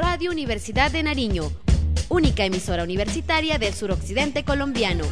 [0.00, 1.52] Radio Universidad de Nariño,
[2.08, 5.04] única emisora universitaria del suroccidente colombiano.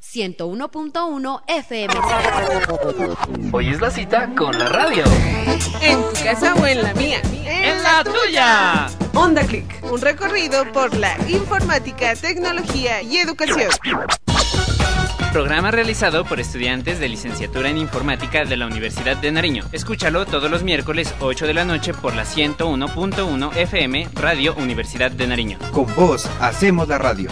[0.00, 1.94] ...101.1 FM.
[3.52, 5.04] Hoy es la cita con la radio.
[5.82, 7.20] En tu casa o en la mía.
[7.44, 8.86] ¡En la tuya!
[9.12, 13.68] Onda Click, un recorrido por la informática, tecnología y educación.
[15.36, 19.64] Programa realizado por estudiantes de licenciatura en informática de la Universidad de Nariño.
[19.70, 25.26] Escúchalo todos los miércoles 8 de la noche por la 101.1 FM Radio Universidad de
[25.26, 25.58] Nariño.
[25.72, 27.30] Con vos hacemos la radio.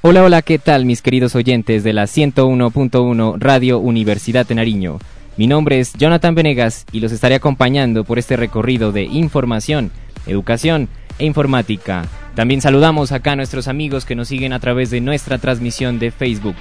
[0.00, 4.98] Hola, hola, ¿qué tal mis queridos oyentes de la 101.1 Radio Universidad de Nariño?
[5.40, 9.90] Mi nombre es Jonathan Venegas y los estaré acompañando por este recorrido de información,
[10.26, 12.04] educación e informática.
[12.34, 16.10] También saludamos acá a nuestros amigos que nos siguen a través de nuestra transmisión de
[16.10, 16.56] Facebook.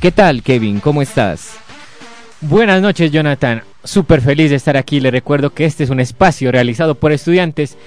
[0.00, 0.80] ¿Qué tal, Kevin?
[0.80, 1.58] ¿Cómo estás?
[2.40, 3.62] Buenas noches, Jonathan.
[3.84, 4.98] Súper feliz de estar aquí.
[4.98, 7.78] Le recuerdo que este es un espacio realizado por estudiantes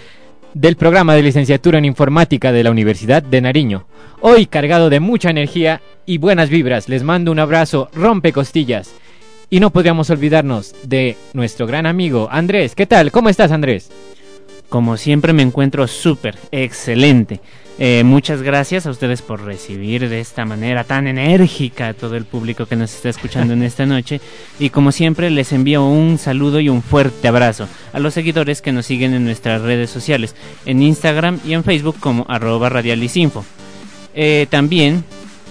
[0.53, 3.85] del programa de licenciatura en informática de la Universidad de Nariño.
[4.21, 8.93] Hoy cargado de mucha energía y buenas vibras, les mando un abrazo rompe costillas.
[9.53, 12.73] Y no podríamos olvidarnos de nuestro gran amigo Andrés.
[12.73, 13.11] ¿Qué tal?
[13.11, 13.91] ¿Cómo estás, Andrés?
[14.69, 17.41] Como siempre me encuentro súper, excelente.
[17.77, 22.23] Eh, muchas gracias a ustedes por recibir de esta manera tan enérgica a todo el
[22.23, 24.21] público que nos está escuchando en esta noche.
[24.57, 28.71] Y como siempre les envío un saludo y un fuerte abrazo a los seguidores que
[28.71, 30.33] nos siguen en nuestras redes sociales,
[30.65, 33.43] en Instagram y en Facebook como arroba radialisinfo.
[34.13, 35.03] Eh, también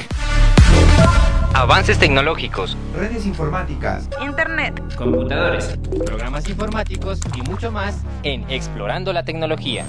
[1.54, 4.08] Avances tecnológicos, Redes informáticas.
[4.24, 4.80] Internet.
[4.96, 5.76] computadores,
[6.06, 9.84] Programas informáticos y mucho más en Explorando la Tecnología.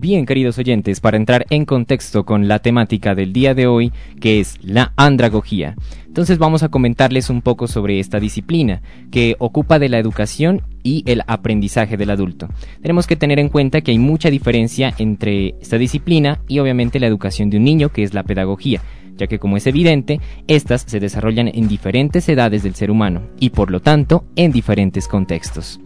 [0.00, 4.38] Bien, queridos oyentes, para entrar en contexto con la temática del día de hoy, que
[4.38, 5.74] es la andragogía.
[6.06, 8.80] Entonces vamos a comentarles un poco sobre esta disciplina,
[9.10, 12.48] que ocupa de la educación y el aprendizaje del adulto.
[12.80, 17.06] Tenemos que tener en cuenta que hay mucha diferencia entre esta disciplina y obviamente la
[17.06, 18.80] educación de un niño, que es la pedagogía,
[19.18, 23.50] ya que como es evidente, estas se desarrollan en diferentes edades del ser humano y
[23.50, 25.80] por lo tanto en diferentes contextos.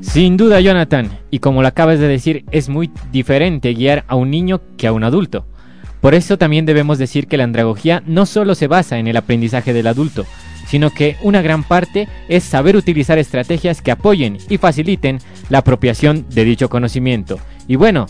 [0.00, 1.08] Sin duda, Jonathan.
[1.30, 4.92] Y como lo acabas de decir, es muy diferente guiar a un niño que a
[4.92, 5.46] un adulto.
[6.00, 9.72] Por eso también debemos decir que la andragogía no solo se basa en el aprendizaje
[9.72, 10.26] del adulto,
[10.66, 15.18] sino que una gran parte es saber utilizar estrategias que apoyen y faciliten
[15.48, 17.38] la apropiación de dicho conocimiento.
[17.68, 18.06] Y bueno,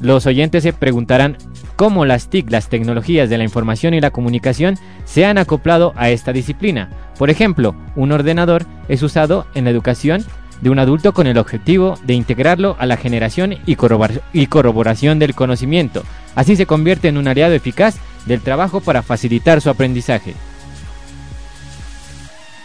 [0.00, 1.36] los oyentes se preguntarán
[1.76, 6.10] cómo las TIC, las tecnologías de la información y la comunicación, se han acoplado a
[6.10, 6.90] esta disciplina.
[7.18, 10.24] Por ejemplo, un ordenador es usado en la educación
[10.60, 15.18] de un adulto con el objetivo de integrarlo a la generación y, corrobor- y corroboración
[15.18, 16.02] del conocimiento.
[16.34, 17.96] Así se convierte en un aliado eficaz
[18.26, 20.34] del trabajo para facilitar su aprendizaje.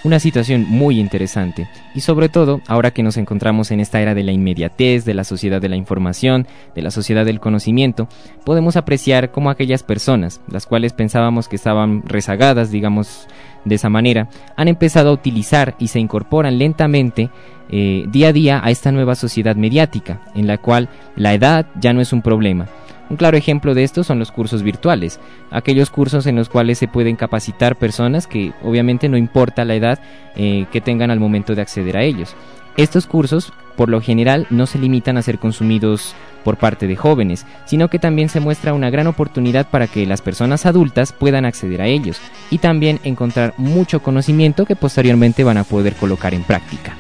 [0.02, 4.24] Una situación muy interesante y sobre todo ahora que nos encontramos en esta era de
[4.24, 8.08] la inmediatez, de la sociedad de la información, de la sociedad del conocimiento,
[8.46, 13.28] podemos apreciar cómo aquellas personas, las cuales pensábamos que estaban rezagadas, digamos
[13.66, 17.30] de esa manera, han empezado a utilizar y se incorporan lentamente
[17.70, 20.88] eh, día a día a esta nueva sociedad mediática, en la cual
[21.18, 22.68] la edad ya no es un problema.
[23.10, 26.88] Un claro ejemplo de esto son los cursos virtuales, aquellos cursos en los cuales se
[26.88, 30.00] pueden capacitar personas que obviamente no importa la edad
[30.36, 32.36] eh, que tengan al momento de acceder a ellos.
[32.78, 36.14] Estos cursos, por lo general, no se limitan a ser consumidos
[36.44, 40.22] por parte de jóvenes, sino que también se muestra una gran oportunidad para que las
[40.22, 45.64] personas adultas puedan acceder a ellos y también encontrar mucho conocimiento que posteriormente van a
[45.64, 46.94] poder colocar en práctica.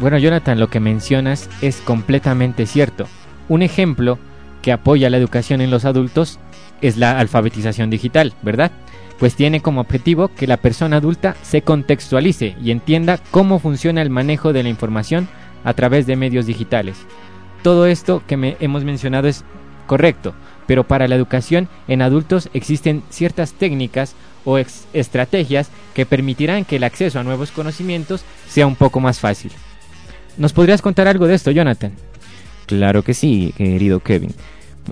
[0.00, 3.06] Bueno, Jonathan, lo que mencionas es completamente cierto.
[3.48, 4.18] Un ejemplo
[4.62, 6.38] que apoya la educación en los adultos
[6.80, 8.70] es la alfabetización digital, ¿verdad?
[9.18, 14.10] Pues tiene como objetivo que la persona adulta se contextualice y entienda cómo funciona el
[14.10, 15.28] manejo de la información
[15.64, 16.96] a través de medios digitales.
[17.62, 19.44] Todo esto que hemos mencionado es
[19.86, 20.34] correcto,
[20.66, 24.14] pero para la educación en adultos existen ciertas técnicas
[24.44, 29.52] o estrategias que permitirán que el acceso a nuevos conocimientos sea un poco más fácil.
[30.38, 31.92] ¿Nos podrías contar algo de esto, Jonathan?
[32.70, 34.30] Claro que sí, querido Kevin.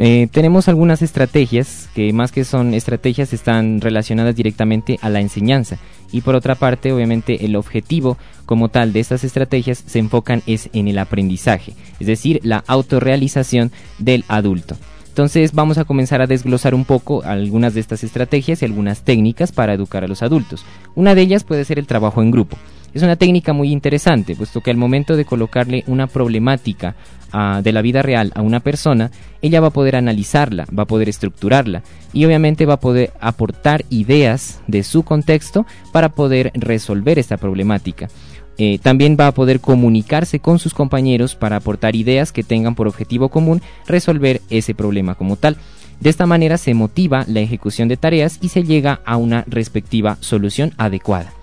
[0.00, 5.78] Eh, tenemos algunas estrategias que más que son estrategias están relacionadas directamente a la enseñanza
[6.10, 10.70] y por otra parte obviamente el objetivo como tal de estas estrategias se enfocan es
[10.72, 13.70] en el aprendizaje, es decir, la autorrealización
[14.00, 14.76] del adulto.
[15.06, 19.52] Entonces vamos a comenzar a desglosar un poco algunas de estas estrategias y algunas técnicas
[19.52, 20.64] para educar a los adultos.
[20.96, 22.56] Una de ellas puede ser el trabajo en grupo.
[22.94, 26.96] Es una técnica muy interesante, puesto que al momento de colocarle una problemática
[27.32, 29.10] ah, de la vida real a una persona,
[29.42, 31.82] ella va a poder analizarla, va a poder estructurarla
[32.12, 38.08] y obviamente va a poder aportar ideas de su contexto para poder resolver esta problemática.
[38.56, 42.88] Eh, también va a poder comunicarse con sus compañeros para aportar ideas que tengan por
[42.88, 45.56] objetivo común resolver ese problema como tal.
[46.00, 50.16] De esta manera se motiva la ejecución de tareas y se llega a una respectiva
[50.20, 51.37] solución adecuada.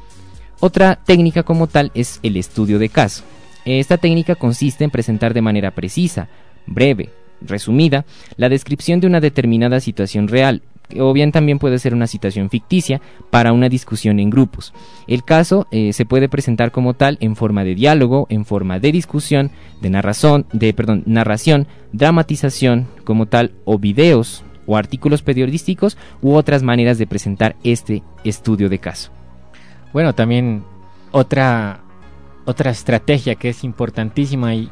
[0.65, 3.23] Otra técnica como tal es el estudio de caso.
[3.65, 6.27] Esta técnica consiste en presentar de manera precisa,
[6.65, 8.03] breve, resumida,
[8.35, 10.63] la descripción de una determinada situación real,
[10.99, 14.73] o bien también puede ser una situación ficticia para una discusión en grupos.
[15.05, 18.91] El caso eh, se puede presentar como tal en forma de diálogo, en forma de
[18.91, 19.51] discusión,
[19.83, 26.63] de narración, de perdón, narración, dramatización como tal o videos o artículos periodísticos u otras
[26.63, 29.14] maneras de presentar este estudio de caso.
[29.95, 30.65] Bueno, también
[31.13, 31.79] otra,
[32.43, 34.69] otra estrategia que es importantísima y,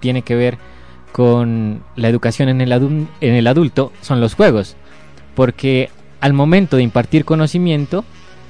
[0.00, 0.58] tiene que ver
[1.10, 4.76] con la educación en el, en el adulto son los juegos,
[5.34, 5.88] porque
[6.20, 8.04] al momento de impartir conocimiento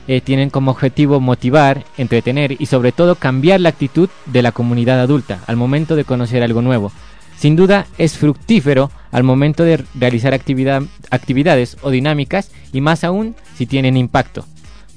[0.08, 4.98] eh, tienen como objetivo motivar, entretener y sobre todo cambiar la actitud de la comunidad
[5.00, 6.90] adulta al momento de conocer algo nuevo.
[7.36, 10.82] Sin duda es fructífero al momento de realizar actividad,
[11.12, 14.44] actividades o dinámicas y más aún si tienen impacto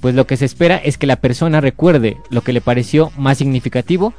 [0.01, 3.37] pues lo que se espera es que la persona recuerde lo que le pareció más
[3.37, 4.13] significativo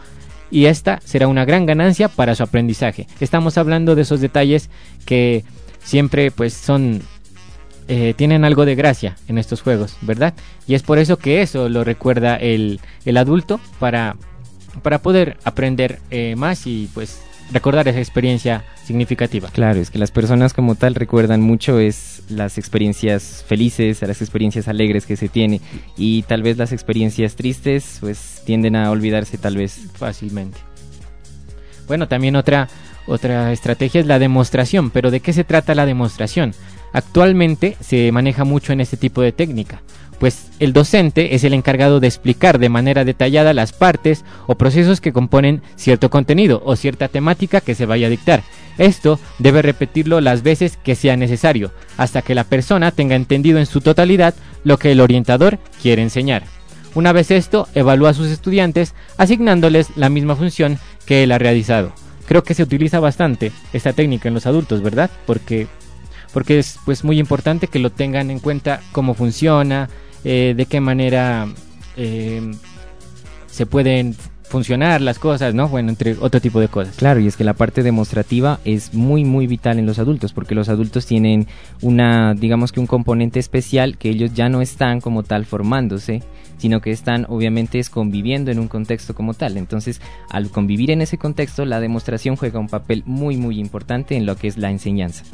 [0.50, 3.06] y esta será una gran ganancia para su aprendizaje.
[3.20, 4.70] Estamos hablando de esos detalles
[5.04, 5.44] que
[5.82, 7.02] siempre pues son
[7.88, 10.34] eh, tienen algo de gracia en estos juegos, ¿verdad?
[10.68, 14.16] Y es por eso que eso lo recuerda el, el adulto para,
[14.82, 17.20] para poder aprender eh, más y pues
[17.52, 19.48] recordar esa experiencia significativa.
[19.50, 24.68] Claro, es que las personas como tal recuerdan mucho es las experiencias felices, las experiencias
[24.68, 25.60] alegres que se tiene
[25.96, 30.58] y tal vez las experiencias tristes pues tienden a olvidarse tal vez fácilmente.
[31.86, 32.68] Bueno, también otra
[33.06, 36.54] otra estrategia es la demostración, pero ¿de qué se trata la demostración?
[36.92, 39.82] Actualmente se maneja mucho en este tipo de técnica
[40.22, 45.00] pues el docente es el encargado de explicar de manera detallada las partes o procesos
[45.00, 48.44] que componen cierto contenido o cierta temática que se vaya a dictar.
[48.78, 53.66] Esto debe repetirlo las veces que sea necesario, hasta que la persona tenga entendido en
[53.66, 54.32] su totalidad
[54.62, 56.44] lo que el orientador quiere enseñar.
[56.94, 61.94] Una vez esto, evalúa a sus estudiantes asignándoles la misma función que él ha realizado.
[62.28, 65.10] Creo que se utiliza bastante esta técnica en los adultos, ¿verdad?
[65.26, 65.66] Porque
[66.32, 69.90] porque es pues muy importante que lo tengan en cuenta cómo funciona,
[70.24, 71.46] eh, de qué manera
[71.96, 72.52] eh,
[73.46, 74.14] se pueden
[74.52, 75.66] funcionar las cosas, ¿no?
[75.68, 76.96] Bueno, entre otro tipo de cosas.
[76.96, 80.54] Claro, y es que la parte demostrativa es muy, muy vital en los adultos, porque
[80.54, 81.46] los adultos tienen
[81.80, 86.22] una, digamos que un componente especial que ellos ya no están como tal formándose,
[86.58, 89.56] sino que están obviamente conviviendo en un contexto como tal.
[89.56, 94.26] Entonces, al convivir en ese contexto, la demostración juega un papel muy, muy importante en
[94.26, 95.24] lo que es la enseñanza.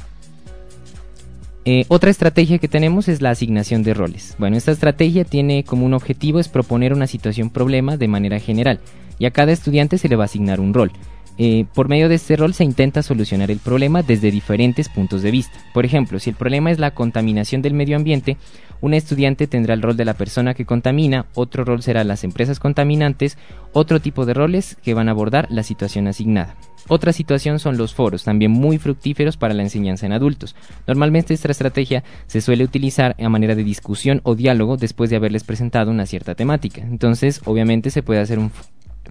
[1.71, 4.35] Eh, otra estrategia que tenemos es la asignación de roles.
[4.39, 8.81] Bueno, esta estrategia tiene como un objetivo es proponer una situación problema de manera general
[9.19, 10.93] y a cada estudiante se le va a asignar un rol.
[11.39, 15.31] Eh, por medio de este rol se intenta solucionar el problema desde diferentes puntos de
[15.31, 15.59] vista.
[15.73, 18.37] Por ejemplo, si el problema es la contaminación del medio ambiente,
[18.81, 22.61] un estudiante tendrá el rol de la persona que contamina, otro rol será las empresas
[22.61, 23.39] contaminantes,
[23.73, 26.57] otro tipo de roles que van a abordar la situación asignada.
[26.89, 30.57] Otra situación son los foros, también muy fructíferos para la enseñanza en adultos.
[30.87, 35.45] Normalmente esta estrategia se suele utilizar a manera de discusión o diálogo después de haberles
[35.45, 36.81] presentado una cierta temática.
[36.81, 38.51] Entonces, obviamente se puede hacer un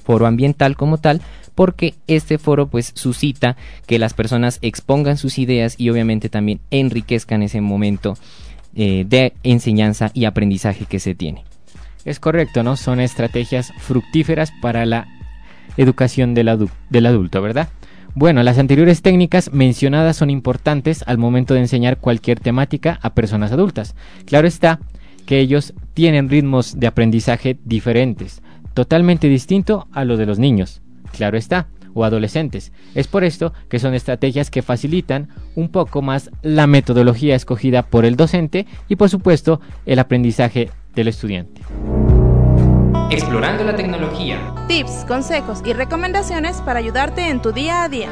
[0.04, 1.22] foro ambiental como tal,
[1.56, 7.42] porque este foro pues suscita que las personas expongan sus ideas y obviamente también enriquezcan
[7.42, 8.16] ese momento
[8.76, 11.44] eh, de enseñanza y aprendizaje que se tiene.
[12.06, 12.78] Es correcto, ¿no?
[12.78, 15.08] Son estrategias fructíferas para la
[15.78, 17.70] educación del, adulto, ¿verdad?
[18.14, 23.52] Bueno, las anteriores técnicas mencionadas son importantes al momento de enseñar cualquier temática a personas
[23.52, 23.96] adultas.
[24.26, 24.80] Claro está
[25.26, 28.42] que ellos tienen ritmos de aprendizaje diferentes,
[28.78, 30.84] totalmente distinto a los de los niños.
[31.12, 31.66] Claro está,
[31.96, 32.72] o adolescentes.
[32.94, 38.06] Es por esto que son estrategias que facilitan un poco más la metodología escogida por
[38.06, 41.64] el docente y por supuesto el aprendizaje del estudiante.
[43.10, 44.38] Explorando la tecnología.
[44.68, 48.10] Tips, consejos y recomendaciones para ayudarte en tu día a día.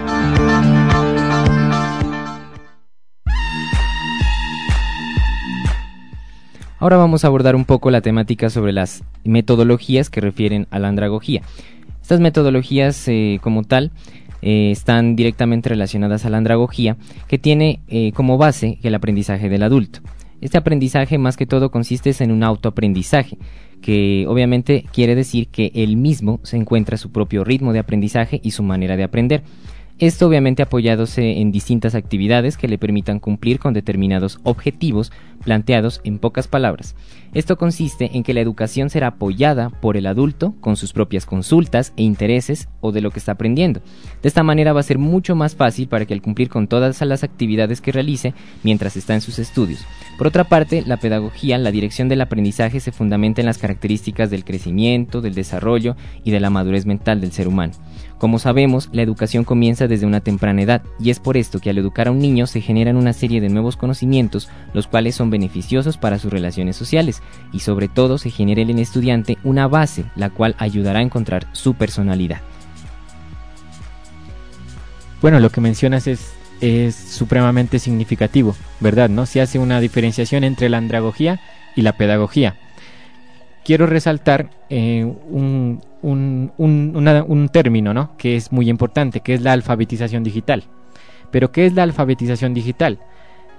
[6.78, 10.90] Ahora vamos a abordar un poco la temática sobre las metodologías que refieren a la
[10.90, 11.42] andragogía.
[12.02, 13.92] Estas metodologías eh, como tal
[14.42, 16.98] eh, están directamente relacionadas a la andragogía,
[17.30, 20.02] que tiene eh, como base el aprendizaje del adulto.
[20.42, 23.38] Este aprendizaje más que todo consiste en un autoaprendizaje,
[23.82, 28.52] que obviamente quiere decir que él mismo se encuentra su propio ritmo de aprendizaje y
[28.52, 29.44] su manera de aprender.
[29.98, 36.20] Esto obviamente apoyándose en distintas actividades que le permitan cumplir con determinados objetivos planteados en
[36.20, 36.96] pocas palabras.
[37.36, 41.92] Esto consiste en que la educación será apoyada por el adulto con sus propias consultas
[41.98, 43.82] e intereses o de lo que está aprendiendo.
[44.22, 47.02] De esta manera va a ser mucho más fácil para que al cumplir con todas
[47.02, 49.86] las actividades que realice mientras está en sus estudios.
[50.18, 54.46] Por otra parte, la pedagogía, la dirección del aprendizaje se fundamenta en las características del
[54.46, 57.74] crecimiento, del desarrollo y de la madurez mental del ser humano.
[58.18, 61.78] Como sabemos, la educación comienza desde una temprana edad y es por esto que al
[61.78, 65.98] educar a un niño se generan una serie de nuevos conocimientos, los cuales son beneficiosos
[65.98, 67.22] para sus relaciones sociales
[67.52, 71.48] y sobre todo se genera en el estudiante una base, la cual ayudará a encontrar
[71.54, 72.42] su personalidad.
[75.22, 79.10] Bueno, lo que mencionas es, es supremamente significativo, ¿verdad?
[79.10, 79.26] ¿No?
[79.26, 81.40] Se hace una diferenciación entre la andragogía
[81.76, 82.58] y la pedagogía.
[83.64, 88.16] Quiero resaltar eh, un, un, término ¿no?
[88.18, 90.64] que es muy importante, que es la alfabetización digital.
[91.32, 93.00] Pero ¿qué es la alfabetización digital?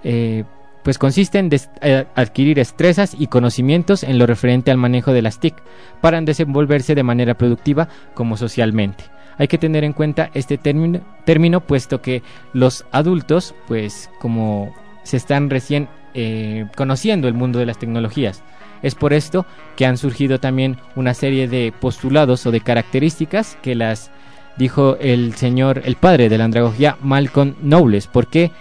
[0.05, 0.45] Eh,
[0.87, 1.51] pues consiste en
[1.81, 5.57] eh, adquirir destrezas y conocimientos en lo referente al manejo de las TIC
[6.01, 9.03] para desenvolverse de manera productiva como socialmente.
[9.37, 15.51] Hay que tener en cuenta este término, puesto que los adultos, pues como se están
[15.51, 18.45] recién eh, conociendo el mundo de las tecnologías,
[18.81, 23.75] es por esto que han surgido también una serie de postulados o de características que
[23.75, 24.13] las
[24.57, 28.07] dijo el señor, el padre de la andragogía, Malcolm Knowles.
[28.07, 28.53] ¿Por qué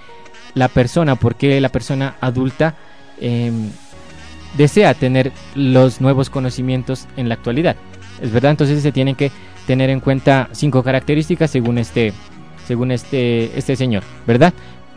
[0.55, 2.75] la persona, por qué la persona adulta
[3.21, 3.69] em,
[4.57, 7.75] desea tener los nuevos conocimientos en la actualidad?
[8.21, 9.31] Es verdad, entonces se tienen que
[9.67, 12.13] tener en cuenta cinco características según este,
[12.65, 14.53] según este, este señor, ¿verdad?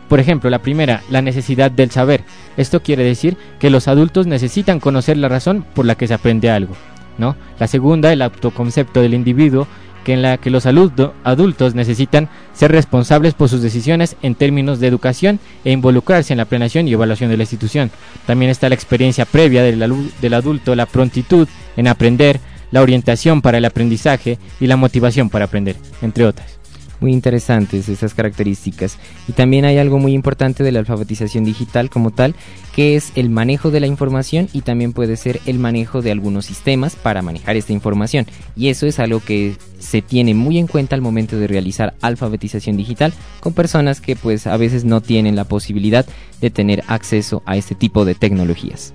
[0.07, 2.23] Por ejemplo, la primera, la necesidad del saber.
[2.57, 6.49] Esto quiere decir que los adultos necesitan conocer la razón por la que se aprende
[6.49, 6.75] algo,
[7.19, 7.35] ¿no?
[7.59, 9.67] La segunda, el autoconcepto del individuo,
[10.11, 15.39] en la que los adultos necesitan ser responsables por sus decisiones en términos de educación
[15.63, 17.91] e involucrarse en la planeación y evaluación de la institución.
[18.25, 19.79] También está la experiencia previa del,
[20.21, 21.47] del adulto, la prontitud
[21.77, 22.39] en aprender,
[22.71, 26.58] la orientación para el aprendizaje y la motivación para aprender, entre otras
[26.99, 28.97] muy interesantes esas características.
[29.27, 32.35] Y también hay algo muy importante de la alfabetización digital como tal,
[32.75, 36.45] que es el manejo de la información y también puede ser el manejo de algunos
[36.45, 38.25] sistemas para manejar esta información.
[38.55, 42.77] Y eso es algo que se tiene muy en cuenta al momento de realizar alfabetización
[42.77, 46.05] digital con personas que pues a veces no tienen la posibilidad
[46.41, 48.93] de tener acceso a este tipo de tecnologías.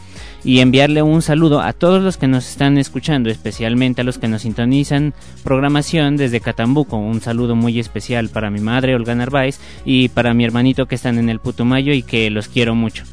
[0.42, 4.28] y enviarle un saludo a todos los que nos están escuchando, especialmente a los que
[4.28, 5.12] nos sintonizan
[5.44, 6.96] programación desde Catambuco.
[6.96, 11.18] Un saludo muy especial para mi madre Olga Narváez y para mi hermanito que están
[11.18, 13.04] en el Putumayo y que los quiero mucho.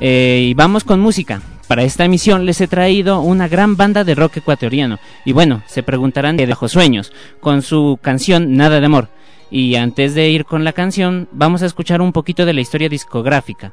[0.00, 1.42] Eh, y vamos con música.
[1.68, 4.98] Para esta emisión les he traído una gran banda de rock ecuatoriano.
[5.24, 9.08] Y bueno, se preguntarán de Bajo Sueños, con su canción Nada de Amor.
[9.50, 12.88] Y antes de ir con la canción, vamos a escuchar un poquito de la historia
[12.88, 13.72] discográfica.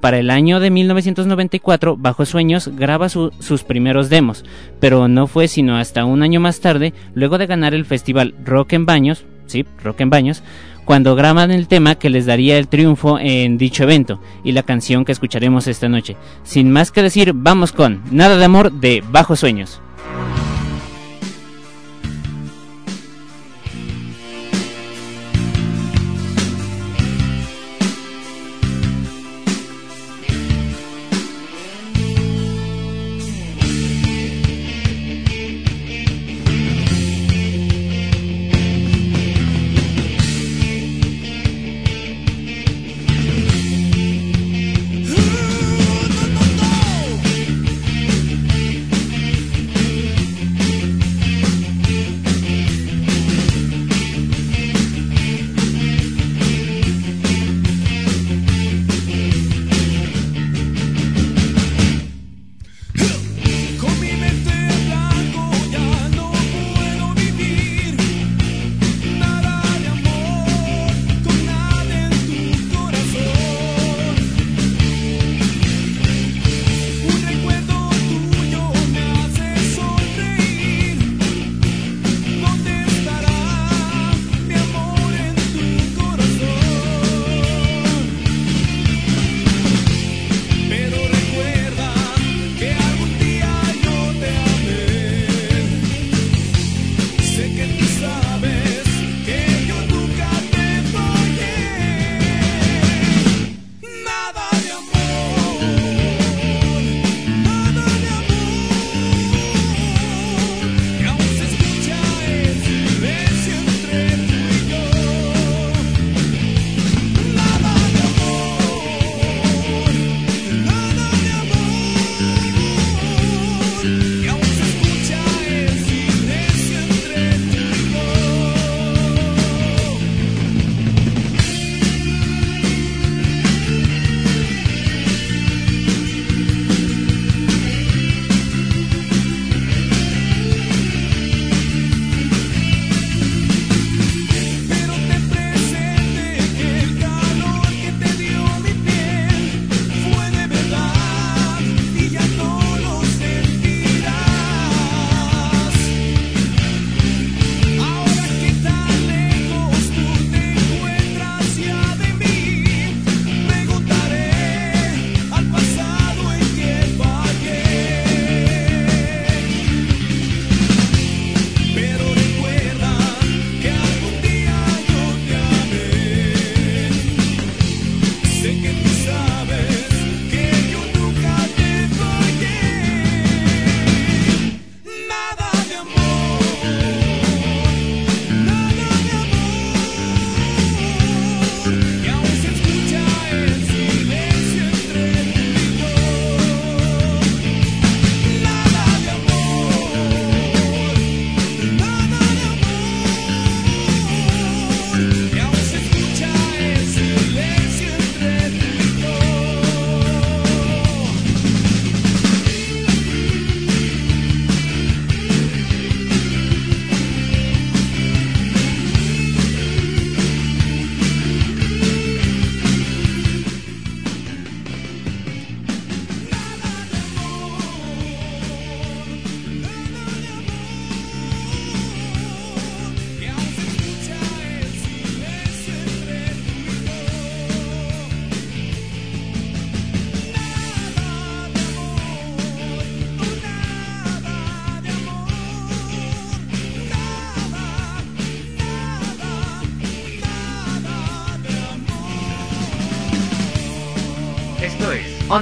[0.00, 4.44] Para el año de 1994, Bajo Sueños graba sus primeros demos,
[4.80, 8.74] pero no fue sino hasta un año más tarde, luego de ganar el festival Rock
[8.74, 10.42] en Baños, sí, Rock en Baños,
[10.84, 15.04] cuando graban el tema que les daría el triunfo en dicho evento y la canción
[15.04, 16.16] que escucharemos esta noche.
[16.42, 19.80] Sin más que decir, vamos con Nada de Amor de Bajo Sueños.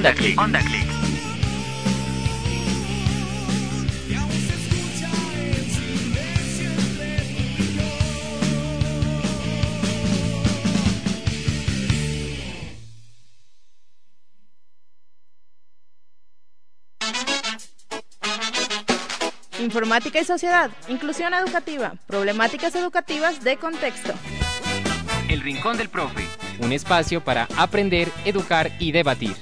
[0.03, 0.37] Onda Click.
[0.37, 0.89] Onda Click.
[19.61, 24.13] Informática y sociedad, inclusión educativa, problemáticas educativas de contexto.
[25.29, 26.27] El Rincón del Profe.
[26.59, 29.37] Un espacio para aprender, educar y debatir.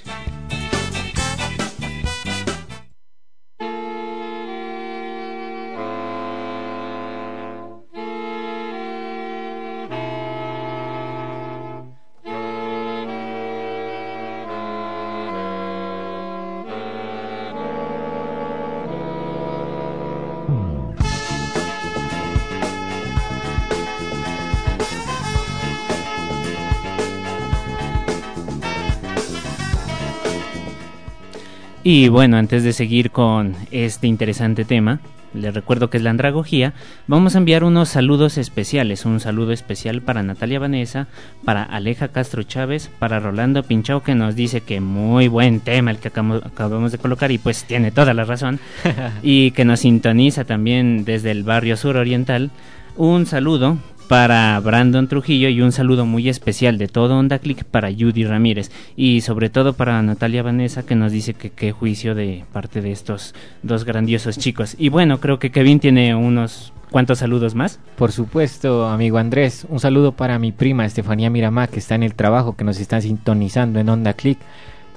[31.92, 35.00] Y bueno, antes de seguir con este interesante tema,
[35.34, 36.72] les recuerdo que es la andragogía,
[37.08, 41.08] vamos a enviar unos saludos especiales, un saludo especial para Natalia Vanessa,
[41.44, 45.98] para Aleja Castro Chávez, para Rolando Pinchao que nos dice que muy buen tema el
[45.98, 48.60] que acabamos, acabamos de colocar y pues tiene toda la razón,
[49.24, 52.52] y que nos sintoniza también desde el barrio sur oriental.
[52.96, 53.78] Un saludo
[54.10, 58.72] para Brandon Trujillo y un saludo muy especial de todo Onda Click para Judy Ramírez
[58.96, 62.90] y sobre todo para Natalia Vanessa que nos dice que qué juicio de parte de
[62.90, 64.74] estos dos grandiosos chicos.
[64.80, 67.78] Y bueno, creo que Kevin tiene unos cuantos saludos más.
[67.94, 72.16] Por supuesto, amigo Andrés, un saludo para mi prima Estefanía Miramá que está en el
[72.16, 74.40] trabajo, que nos está sintonizando en Onda Click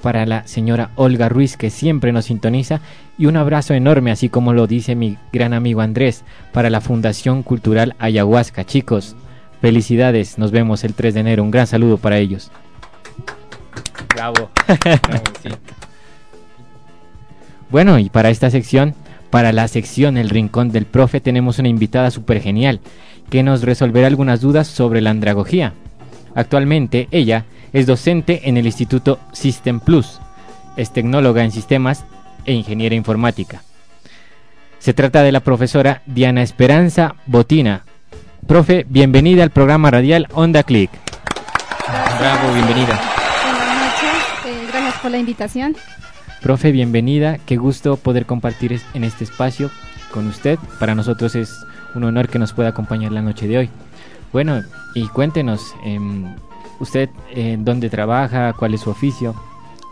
[0.04, 2.82] para la señora Olga Ruiz que siempre nos sintoniza
[3.18, 7.42] y un abrazo enorme, así como lo dice mi gran amigo Andrés, para la Fundación
[7.42, 8.66] Cultural Ayahuasca.
[8.66, 9.16] Chicos,
[9.62, 12.52] felicidades, nos vemos el 3 de enero, un gran saludo para ellos.
[14.14, 14.52] Bravo.
[17.70, 18.94] Bueno, y para esta sección,
[19.32, 22.82] para la sección El Rincón del Profe, tenemos una invitada súper genial
[23.32, 25.74] que nos resolverá algunas dudas sobre la andragogía.
[26.36, 30.20] Actualmente ella es docente en el Instituto System Plus.
[30.78, 32.06] Es tecnóloga en sistemas
[32.46, 33.64] e ingeniera informática.
[34.80, 37.84] Se trata de la profesora Diana Esperanza Botina.
[38.48, 40.92] Profe, bienvenida al programa radial Onda Click.
[42.20, 43.00] Bravo, bienvenida.
[43.44, 45.76] Buenas noches, eh, gracias por la invitación.
[46.42, 47.38] Profe, bienvenida.
[47.46, 49.72] Qué gusto poder compartir en este espacio
[50.12, 50.60] con usted.
[50.80, 51.56] Para nosotros es
[51.96, 53.70] un honor que nos pueda acompañar la noche de hoy.
[54.34, 54.62] Bueno,
[54.94, 56.36] y cuéntenos, em,
[56.80, 59.36] usted eh, dónde trabaja, cuál es su oficio.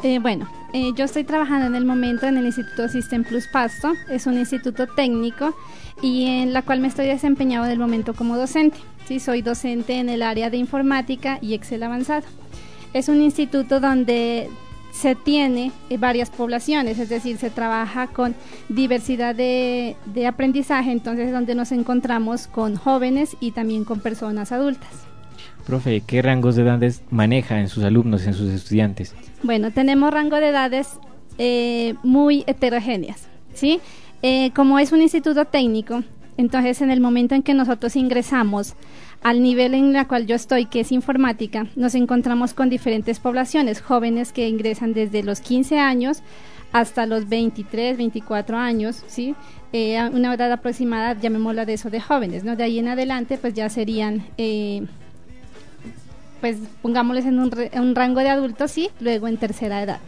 [0.03, 3.93] Eh, bueno, eh, yo estoy trabajando en el momento en el Instituto System Plus Pasto.
[4.09, 5.55] Es un instituto técnico
[6.01, 8.77] y en la cual me estoy desempeñando en el momento como docente.
[9.05, 12.25] Sí, soy docente en el área de informática y Excel avanzado.
[12.93, 14.49] Es un instituto donde
[14.91, 18.35] se tiene eh, varias poblaciones, es decir, se trabaja con
[18.69, 24.51] diversidad de, de aprendizaje, entonces es donde nos encontramos con jóvenes y también con personas
[24.51, 25.10] adultas.
[25.61, 29.15] Profe, ¿qué rangos de edades maneja en sus alumnos, en sus estudiantes?
[29.43, 30.99] Bueno, tenemos rango de edades
[31.37, 33.79] eh, muy heterogéneas, ¿sí?
[34.21, 36.03] Eh, como es un instituto técnico,
[36.37, 38.75] entonces en el momento en que nosotros ingresamos
[39.23, 43.81] al nivel en el cual yo estoy, que es informática, nos encontramos con diferentes poblaciones,
[43.81, 46.21] jóvenes que ingresan desde los 15 años
[46.71, 49.35] hasta los 23, 24 años, ¿sí?
[49.73, 52.55] Eh, una edad aproximada, llamémosla de eso, de jóvenes, ¿no?
[52.55, 54.23] De ahí en adelante, pues ya serían...
[56.41, 59.99] pues pongámosles en un, re- un rango de adultos, sí, luego en tercera edad.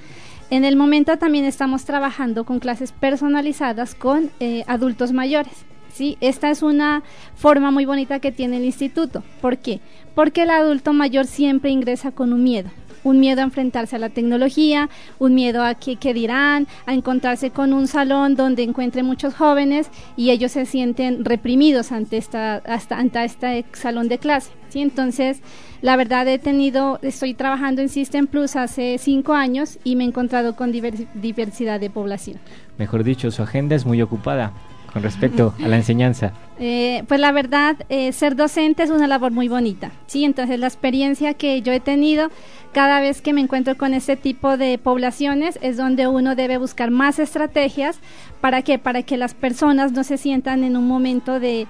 [0.49, 5.53] En el momento también estamos trabajando con clases personalizadas con eh, adultos mayores.
[5.93, 6.17] ¿sí?
[6.21, 7.03] Esta es una
[7.35, 9.23] forma muy bonita que tiene el instituto.
[9.41, 9.79] ¿Por qué?
[10.15, 12.69] Porque el adulto mayor siempre ingresa con un miedo.
[13.03, 14.89] Un miedo a enfrentarse a la tecnología,
[15.19, 19.89] un miedo a qué, qué dirán, a encontrarse con un salón donde encuentre muchos jóvenes
[20.15, 24.51] y ellos se sienten reprimidos ante, esta, hasta, ante este salón de clase.
[24.69, 24.79] ¿sí?
[24.81, 25.41] Entonces,
[25.81, 30.07] la verdad he tenido, estoy trabajando en System Plus hace cinco años y me he
[30.07, 32.37] encontrado con divers- diversidad de población.
[32.77, 34.53] Mejor dicho, su agenda es muy ocupada
[34.93, 36.31] con respecto a la enseñanza.
[36.59, 40.23] Eh, pues la verdad, eh, ser docente es una labor muy bonita, ¿sí?
[40.23, 42.29] Entonces la experiencia que yo he tenido
[42.73, 46.91] cada vez que me encuentro con este tipo de poblaciones es donde uno debe buscar
[46.91, 47.99] más estrategias
[48.39, 51.67] para que para que las personas no se sientan en un momento de,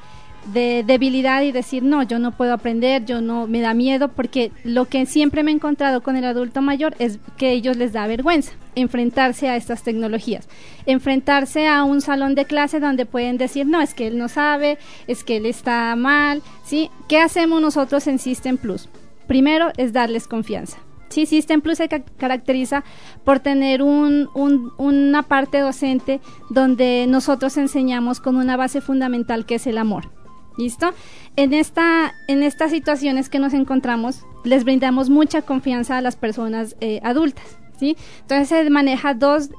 [0.54, 4.52] de debilidad y decir no yo no puedo aprender yo no me da miedo porque
[4.64, 7.94] lo que siempre me he encontrado con el adulto mayor es que a ellos les
[7.94, 10.50] da vergüenza enfrentarse a estas tecnologías
[10.86, 14.78] enfrentarse a un salón de clase donde pueden decir no es que él no sabe
[15.08, 18.90] es que él está mal sí qué hacemos nosotros en System Plus
[19.28, 20.78] primero es darles confianza.
[21.10, 22.84] Sí, System Plus se ca- caracteriza
[23.24, 29.56] por tener un, un- una parte docente donde nosotros enseñamos con una base fundamental que
[29.56, 30.10] es el amor.
[30.58, 30.94] ¿Listo?
[31.36, 36.76] En, esta, en estas situaciones que nos encontramos, les brindamos mucha confianza a las personas
[36.80, 37.58] eh, adultas.
[37.80, 37.98] ¿sí?
[38.22, 39.50] Entonces se maneja dos,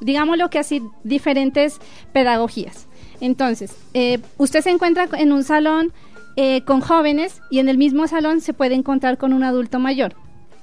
[0.00, 1.80] digámoslo que así, diferentes
[2.12, 2.86] pedagogías.
[3.20, 5.92] Entonces, eh, usted se encuentra en un salón
[6.36, 10.14] eh, con jóvenes y en el mismo salón se puede encontrar con un adulto mayor.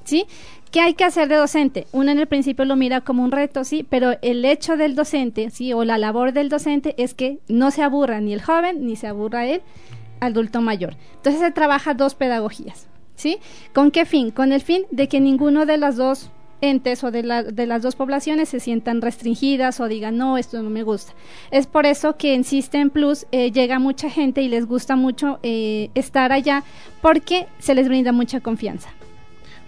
[0.04, 0.26] ¿sí?
[0.72, 1.88] ¿Qué hay que hacer de docente?
[1.92, 5.50] Uno en el principio lo mira como un reto, sí, pero el hecho del docente,
[5.50, 8.96] sí, o la labor del docente es que no se aburra ni el joven ni
[8.96, 9.64] se aburra el
[10.20, 10.96] adulto mayor.
[11.16, 13.40] Entonces se trabaja dos pedagogías, ¿sí?
[13.74, 14.30] ¿Con qué fin?
[14.30, 16.30] Con el fin de que ninguno de las dos
[16.62, 20.70] entes o de, de las dos poblaciones se sientan restringidas o digan no, esto no
[20.70, 21.14] me gusta.
[21.50, 25.40] Es por eso que en System Plus eh, llega mucha gente y les gusta mucho
[25.42, 26.64] eh, estar allá
[27.02, 28.90] porque se les brinda mucha confianza.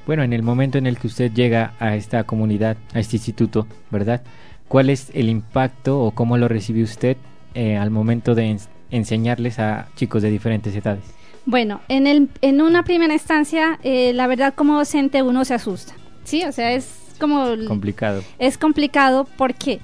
[0.06, 3.68] Bueno, en el momento en el que usted llega a esta comunidad, a este instituto,
[3.92, 4.22] ¿verdad?
[4.68, 7.18] ¿Cuál es el impacto o cómo lo recibe usted
[7.54, 11.04] eh, al momento de ens- enseñarles a chicos de diferentes edades?
[11.46, 15.94] Bueno, en, el, en una primera instancia, eh, la verdad como docente uno se asusta,
[16.24, 16.44] ¿sí?
[16.46, 17.46] O sea, es como...
[17.68, 18.24] Complicado.
[18.40, 19.80] Es complicado, ¿por qué?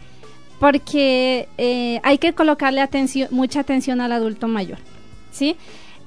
[0.59, 4.79] Porque eh, hay que colocarle atención, mucha atención al adulto mayor,
[5.31, 5.55] ¿sí?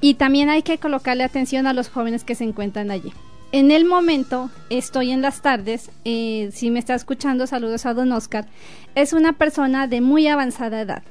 [0.00, 3.12] Y también hay que colocarle atención a los jóvenes que se encuentran allí.
[3.52, 8.12] En el momento, estoy en las tardes, eh, si me está escuchando, saludos a don
[8.12, 8.46] Oscar,
[8.94, 11.02] es una persona de muy avanzada edad,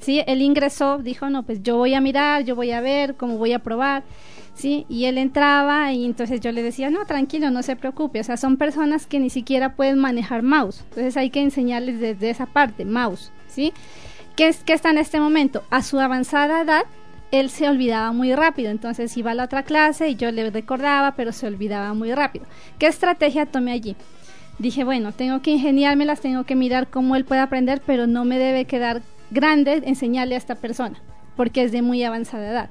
[0.00, 0.20] ¿sí?
[0.26, 3.52] Él ingresó, dijo, no, pues yo voy a mirar, yo voy a ver, cómo voy
[3.52, 4.02] a probar,
[4.54, 4.86] ¿sí?
[4.88, 8.36] Y él entraba y entonces yo le decía, no, tranquilo, no se preocupe, o sea,
[8.36, 12.84] son personas que ni siquiera pueden manejar mouse, entonces hay que enseñarles desde esa parte,
[12.84, 13.72] mouse, ¿sí?
[14.34, 15.62] ¿Qué, es, qué está en este momento?
[15.70, 16.86] A su avanzada edad,
[17.30, 21.16] él se olvidaba muy rápido, entonces iba a la otra clase y yo le recordaba,
[21.16, 22.46] pero se olvidaba muy rápido.
[22.78, 23.96] ¿Qué estrategia tomé allí?
[24.58, 28.38] Dije, bueno, tengo que ingeniármelas, tengo que mirar cómo él puede aprender, pero no me
[28.38, 30.96] debe quedar grande enseñarle a esta persona,
[31.36, 32.70] porque es de muy avanzada edad.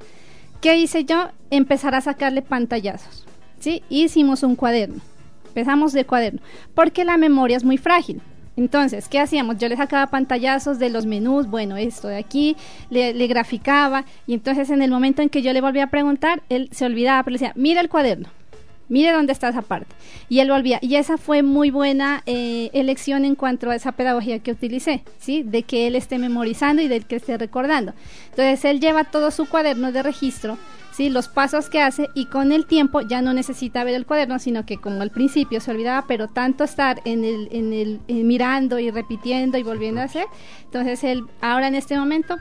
[0.62, 1.30] ¿Qué hice yo?
[1.50, 3.26] Empezar a sacarle pantallazos.
[3.60, 3.84] ¿sí?
[3.90, 5.02] Hicimos un cuaderno.
[5.48, 6.42] Empezamos de cuaderno,
[6.74, 8.22] porque la memoria es muy frágil.
[8.56, 9.58] Entonces, ¿qué hacíamos?
[9.58, 12.56] Yo le sacaba pantallazos de los menús, bueno, esto de aquí,
[12.90, 16.70] le, graficaba, y entonces en el momento en que yo le volvía a preguntar, él
[16.72, 18.30] se olvidaba, pero le decía, mira el cuaderno,
[18.90, 19.96] mire dónde está esa parte.
[20.30, 20.78] Y él volvía.
[20.82, 25.42] Y esa fue muy buena eh, elección en cuanto a esa pedagogía que utilicé, ¿sí?
[25.42, 27.94] De que él esté memorizando y de que esté recordando.
[28.30, 30.58] Entonces, él lleva todo su cuaderno de registro,
[30.94, 31.10] ¿sí?
[31.10, 34.66] Los pasos que hace y con el tiempo ya no necesita ver el cuaderno, sino
[34.66, 38.80] que como al principio se olvidaba, pero tanto estar en el, en el eh, mirando
[38.80, 40.26] y repitiendo y volviendo a hacer,
[40.64, 42.38] entonces él ahora en este momento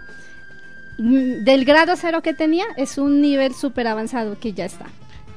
[0.99, 4.87] mm, del grado cero que tenía es un nivel súper avanzado que ya está.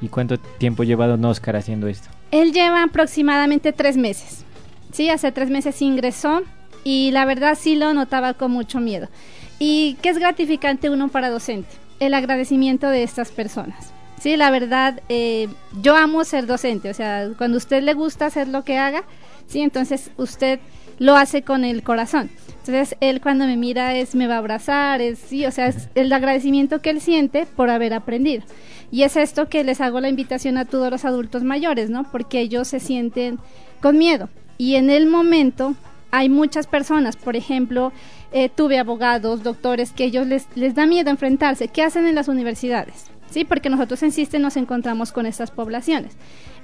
[0.00, 2.10] ¿Y cuánto tiempo lleva Don Oscar haciendo esto?
[2.30, 4.44] Él lleva aproximadamente tres meses.
[4.92, 6.42] Sí, hace tres meses ingresó
[6.84, 9.08] y la verdad sí lo notaba con mucho miedo.
[9.58, 11.85] ¿Y qué es gratificante uno para docente?
[12.00, 13.92] El agradecimiento de estas personas.
[14.20, 15.48] Sí, la verdad, eh,
[15.82, 19.04] yo amo ser docente, o sea, cuando usted le gusta hacer lo que haga,
[19.46, 20.58] sí, entonces usted
[20.98, 22.30] lo hace con el corazón.
[22.48, 26.12] Entonces él cuando me mira es me va a abrazar, es sí, o sea, el
[26.12, 28.42] agradecimiento que él siente por haber aprendido.
[28.90, 32.10] Y es esto que les hago la invitación a todos los adultos mayores, ¿no?
[32.10, 33.38] Porque ellos se sienten
[33.80, 34.28] con miedo.
[34.58, 35.74] Y en el momento
[36.10, 37.92] hay muchas personas, por ejemplo,
[38.38, 41.68] eh, tuve abogados, doctores, que ellos les, les da miedo enfrentarse.
[41.68, 43.06] ¿Qué hacen en las universidades?
[43.30, 46.12] Sí, porque nosotros en CISTE nos encontramos con estas poblaciones.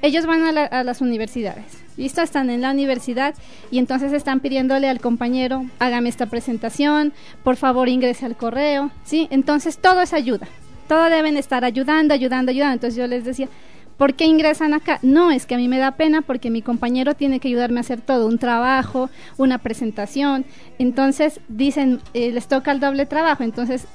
[0.02, 1.64] Ellos van a, la- a las universidades,
[1.96, 2.20] ¿listo?
[2.22, 3.34] Están en la universidad
[3.70, 9.26] y entonces están pidiéndole al compañero, hágame esta presentación, por favor ingrese al correo, ¿sí?
[9.30, 10.46] Entonces todo es ayuda,
[10.88, 12.74] todo deben estar ayudando, ayudando, ayudando.
[12.74, 13.48] Entonces yo les decía,
[14.02, 14.98] ¿por qué ingresan acá?
[15.02, 17.82] No, es que a mí me da pena porque mi compañero tiene que ayudarme a
[17.82, 20.44] hacer todo, un trabajo, una presentación.
[20.80, 23.44] Entonces dicen, eh, les toca el doble trabajo.
[23.44, 23.86] Entonces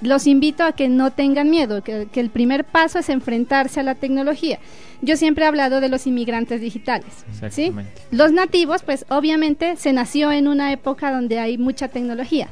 [0.00, 3.84] los invito a que no tengan miedo, que, que el primer paso es enfrentarse a
[3.84, 4.58] la tecnología.
[5.00, 7.24] Yo siempre he hablado de los inmigrantes digitales.
[7.50, 7.72] ¿sí?
[8.10, 12.48] Los nativos, pues obviamente se nació en una época donde hay mucha tecnología.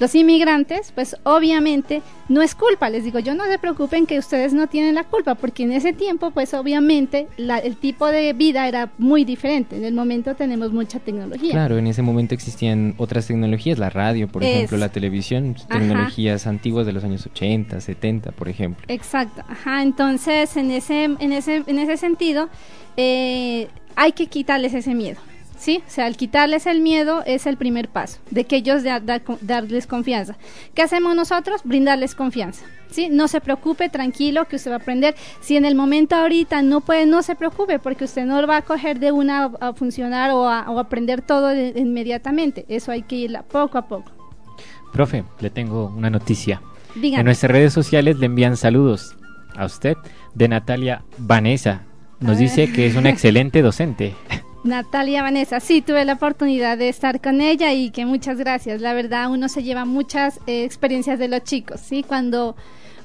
[0.00, 4.52] Los inmigrantes, pues obviamente no es culpa, les digo, yo no se preocupen que ustedes
[4.52, 8.66] no tienen la culpa, porque en ese tiempo, pues obviamente la- el tipo de vida
[8.66, 9.76] era muy diferente.
[9.76, 11.52] En el momento tenemos mucha tecnología.
[11.52, 15.78] Claro, en ese momento existían otras tecnologías, la radio, por ejemplo, la televisión, Ajá.
[15.78, 18.84] tecnologías antiguas de los años 80, 70, por ejemplo.
[18.88, 22.48] Exacto, ajá, entonces en ese, en ese, en ese sentido
[22.96, 25.20] eh, hay que quitarles ese miedo,
[25.56, 25.82] ¿sí?
[25.86, 29.22] O sea, al quitarles el miedo es el primer paso, de que ellos da- da-
[29.40, 30.36] darles confianza.
[30.74, 31.60] ¿Qué hacemos nosotros?
[31.64, 33.08] Brindarles confianza, ¿sí?
[33.10, 35.14] No se preocupe, tranquilo, que usted va a aprender.
[35.40, 38.58] Si en el momento ahorita no puede, no se preocupe, porque usted no lo va
[38.58, 42.64] a coger de una a, funcionar o a, o aprender todo de- inmediatamente.
[42.68, 44.10] Eso hay que ir poco a poco.
[44.92, 46.60] Profe, le tengo una noticia.
[46.94, 47.20] Dígame.
[47.20, 49.16] En nuestras redes sociales le envían saludos
[49.56, 49.96] a usted
[50.34, 51.82] de Natalia Vanessa.
[52.20, 54.14] Nos A dice que es una excelente docente.
[54.64, 58.80] Natalia Vanessa, sí, tuve la oportunidad de estar con ella y que muchas gracias.
[58.80, 62.02] La verdad, uno se lleva muchas eh, experiencias de los chicos, ¿sí?
[62.02, 62.56] Cuando,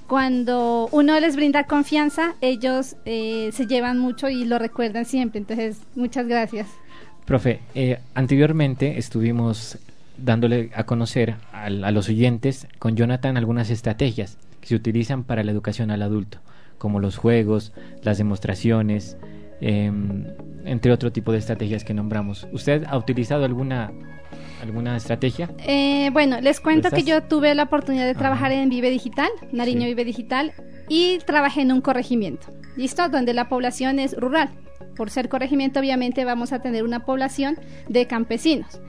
[0.08, 5.40] cuando uno les brinda confianza, ellos eh, se llevan mucho y lo recuerdan siempre.
[5.40, 6.68] Entonces, muchas gracias.
[7.26, 9.78] Profe, eh, anteriormente estuvimos
[10.18, 15.44] dándole a conocer al- a, los oyentes con Jonathan algunas estrategias que se utilizan para
[15.44, 16.40] la educación al adulto,
[16.78, 19.18] como los juegos, las demostraciones,
[19.62, 20.24] em,
[20.70, 22.48] entre otro tipo de estrategias que nombramos.
[22.52, 23.92] ¿Usted ha utilizado alguna,
[24.62, 25.50] alguna estrategia?
[25.66, 29.82] Eh, bueno, les cuento que yo tuve la oportunidad de trabajar en Vive Digital, Nariño
[29.82, 29.88] Sí.
[29.88, 30.54] Vive Digital,
[30.88, 33.10] y trabajé en un corregimiento, ¿listo?
[33.10, 34.50] Donde la población es rural.
[34.96, 38.80] Por ser corregimiento, obviamente vamos a tener una población de campesinos.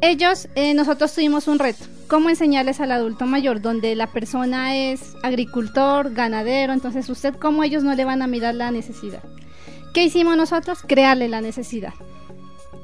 [0.00, 5.14] Ellos, eh, nosotros tuvimos un reto, cómo enseñarles al adulto mayor, donde la persona es
[5.22, 9.22] agricultor, ganadero, entonces usted, cómo ellos no le van a mirar la necesidad.
[9.94, 10.80] ¿Qué hicimos nosotros?
[10.86, 11.94] Crearle la necesidad.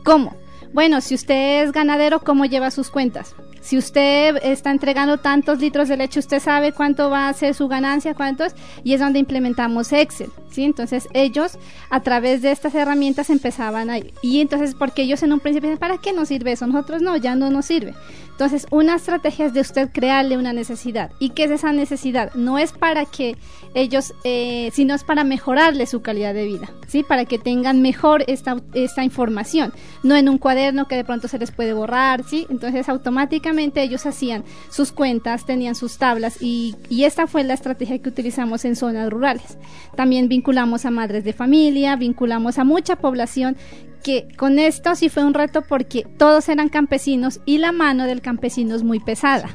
[0.05, 0.37] ¿Cómo?
[0.73, 3.35] Bueno, si usted es ganadero, ¿cómo lleva sus cuentas?
[3.61, 7.69] Si usted está entregando tantos litros de leche, usted sabe cuánto va a ser su
[7.69, 10.65] ganancia, cuántos, y es donde implementamos Excel, ¿sí?
[10.65, 11.59] Entonces ellos
[11.91, 14.15] a través de estas herramientas empezaban a ir.
[14.23, 16.67] Y entonces, porque ellos en un principio dicen, ¿para qué nos sirve eso?
[16.67, 17.95] Nosotros no, ya no nos sirve.
[18.31, 21.11] Entonces, una estrategia es de usted crearle una necesidad.
[21.19, 22.33] ¿Y qué es esa necesidad?
[22.33, 23.37] No es para que
[23.75, 27.03] ellos, eh, sino es para mejorarle su calidad de vida, ¿sí?
[27.03, 31.39] Para que tengan mejor esta, esta información, no en un cuaderno que de pronto se
[31.39, 32.47] les puede borrar, ¿sí?
[32.49, 37.99] Entonces, automáticamente ellos hacían sus cuentas, tenían sus tablas y, y esta fue la estrategia
[37.99, 39.59] que utilizamos en zonas rurales.
[39.97, 43.57] También vinculamos a madres de familia, vinculamos a mucha población
[44.03, 48.21] que con esto sí fue un reto porque todos eran campesinos y la mano del
[48.21, 49.51] campesino es muy pesada.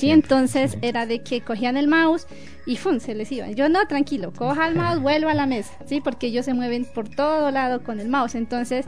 [0.00, 0.10] ¿Sí?
[0.10, 2.26] Entonces era de que cogían el mouse
[2.66, 3.00] y ¡fum!
[3.00, 3.50] se les iba.
[3.50, 6.00] Yo no, tranquilo, coja el mouse, vuelva a la mesa, ¿sí?
[6.00, 8.34] Porque ellos se mueven por todo lado con el mouse.
[8.34, 8.86] Entonces,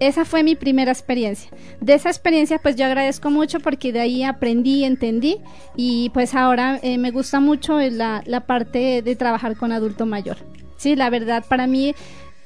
[0.00, 1.50] esa fue mi primera experiencia.
[1.80, 5.38] De esa experiencia, pues yo agradezco mucho porque de ahí aprendí, entendí
[5.76, 10.36] y pues ahora eh, me gusta mucho la, la parte de trabajar con adulto mayor.
[10.76, 11.94] Sí, la verdad, para mí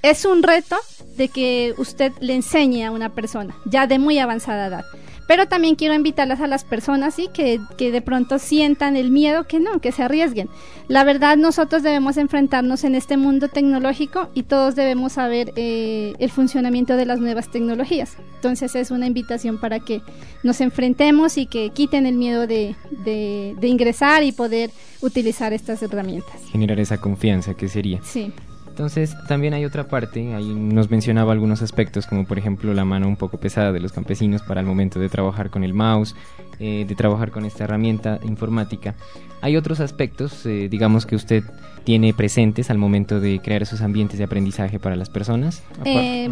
[0.03, 0.77] es un reto
[1.17, 4.85] de que usted le enseñe a una persona ya de muy avanzada edad.
[5.27, 7.29] Pero también quiero invitarlas a las personas ¿sí?
[7.33, 10.49] que, que de pronto sientan el miedo, que no, que se arriesguen.
[10.89, 16.31] La verdad, nosotros debemos enfrentarnos en este mundo tecnológico y todos debemos saber eh, el
[16.31, 18.17] funcionamiento de las nuevas tecnologías.
[18.37, 20.01] Entonces es una invitación para que
[20.45, 25.83] nos enfrentemos y que quiten el miedo de, de, de ingresar y poder utilizar estas
[25.83, 26.41] herramientas.
[26.53, 28.01] Generar esa confianza que sería.
[28.05, 28.33] Sí.
[28.77, 33.09] Entonces, también hay otra parte, ahí nos mencionaba algunos aspectos, como por ejemplo la mano
[33.09, 36.15] un poco pesada de los campesinos para el momento de trabajar con el mouse,
[36.61, 38.95] eh, de trabajar con esta herramienta informática.
[39.41, 41.43] Hay otros aspectos, eh, digamos, que usted
[41.85, 45.63] tiene presentes al momento de crear esos ambientes de aprendizaje para las personas.
[45.87, 46.29] Eh,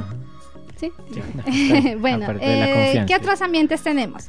[0.77, 0.93] ¿sí?
[1.99, 3.07] bueno, eh.
[3.07, 4.29] ¿qué otros ambientes tenemos?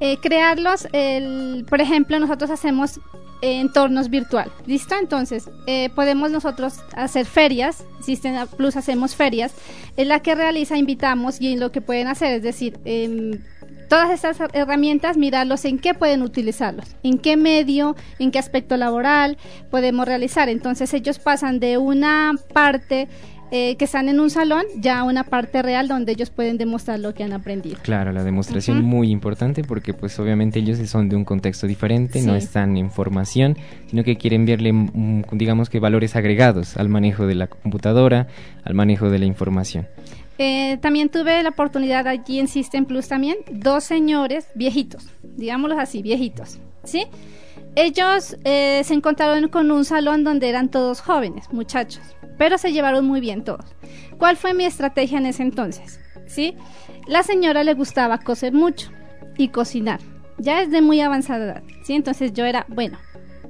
[0.00, 3.00] Eh, crearlos, el, por ejemplo, nosotros hacemos
[3.42, 4.94] entornos virtual, ¿listo?
[4.96, 9.52] Entonces, eh, podemos nosotros hacer ferias, System Plus hacemos ferias,
[9.96, 13.40] en la que realiza, invitamos y en lo que pueden hacer, es decir, em,
[13.88, 19.36] todas estas herramientas, mirarlos en qué pueden utilizarlos, en qué medio, en qué aspecto laboral
[19.70, 20.48] podemos realizar.
[20.48, 23.08] Entonces ellos pasan de una parte
[23.50, 27.14] eh, que están en un salón ya una parte real donde ellos pueden demostrar lo
[27.14, 27.78] que han aprendido.
[27.82, 28.86] Claro, la demostración Ujú.
[28.86, 33.56] muy importante porque pues obviamente ellos son de un contexto diferente, no están en formación,
[33.88, 38.28] sino que quieren verle mm, digamos que valores agregados al manejo de la computadora,
[38.64, 39.86] al manejo de la información.
[40.38, 46.00] Eh, también tuve la oportunidad allí en System Plus también, dos señores viejitos, digámoslos así,
[46.00, 47.04] viejitos, ¿sí?
[47.76, 52.02] Ellos eh, se encontraron con un salón donde eran todos jóvenes, muchachos,
[52.40, 53.66] pero se llevaron muy bien todos.
[54.16, 56.00] ¿Cuál fue mi estrategia en ese entonces?
[56.26, 56.56] ¿Sí?
[57.06, 58.88] La señora le gustaba coser mucho
[59.36, 60.00] y cocinar,
[60.38, 61.92] ya desde muy avanzada edad, ¿sí?
[61.92, 62.96] Entonces yo era, bueno,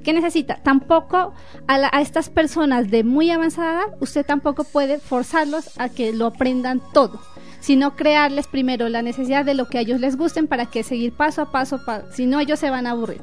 [0.03, 0.57] ¿Qué necesita?
[0.63, 1.35] Tampoco
[1.69, 6.27] a, a estas personas de muy avanzada edad, usted tampoco puede forzarlos a que lo
[6.27, 7.21] aprendan todo,
[7.61, 11.13] sino crearles primero la necesidad de lo que a ellos les gusten para que seguir
[11.13, 13.21] paso a paso, pa- si no ellos se van a aburrir.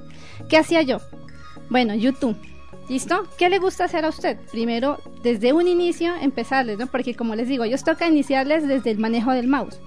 [0.50, 1.00] ¿Qué hacía yo?
[1.72, 2.38] Bueno, YouTube.
[2.90, 3.28] ¿Listo?
[3.38, 4.38] ¿Qué le gusta hacer a usted?
[4.52, 6.88] Primero, desde un inicio, empezarles, ¿no?
[6.88, 9.80] Porque como les digo, ellos toca iniciarles desde el manejo del mouse.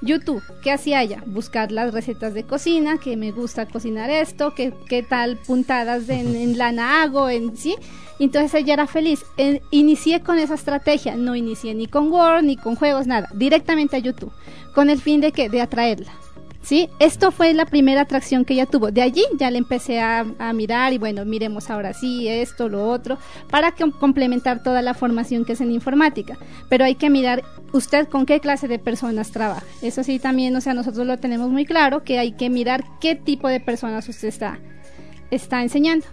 [0.00, 1.22] YouTube, ¿qué hacía ella?
[1.26, 6.56] Buscar las recetas de cocina, que me gusta cocinar esto, que qué tal puntadas en,
[6.56, 7.76] lana hago, en sí.
[8.18, 9.24] Entonces ella era feliz.
[9.70, 14.00] Inicié con esa estrategia, no inicié ni con Word, ni con juegos, nada, directamente a
[14.00, 14.32] YouTube,
[14.74, 16.12] con el fin de que de atraerla.
[16.68, 16.90] ¿Sí?
[16.98, 18.90] Esto fue la primera atracción que ella tuvo.
[18.90, 23.16] De allí ya le empecé a, mirar y bueno, miremos ahora sí, esto, lo otro,
[23.48, 26.36] para complementar toda la formación que es en informática.
[26.68, 29.64] Pero hay que mirar usted con qué clase de personas trabaja.
[29.80, 33.14] Eso sí también, o sea, nosotros lo tenemos muy claro, que hay que mirar qué
[33.14, 34.58] tipo de personas usted está,
[35.30, 36.04] está enseñando.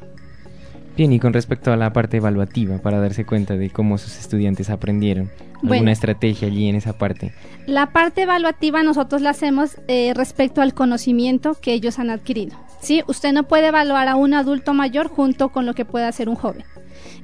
[0.98, 4.70] Bien, y con respecto a la parte evaluativa, para darse cuenta de cómo sus estudiantes
[4.70, 5.92] aprendieron, ¿alguna Bueno.
[5.92, 7.34] estrategia allí en esa parte?
[7.66, 12.58] La parte evaluativa nosotros la hacemos eh, respecto al conocimiento que ellos han adquirido.
[12.80, 13.04] ¿sí?
[13.08, 16.36] Usted no puede evaluar a un adulto mayor junto con lo que pueda hacer un
[16.36, 16.64] joven.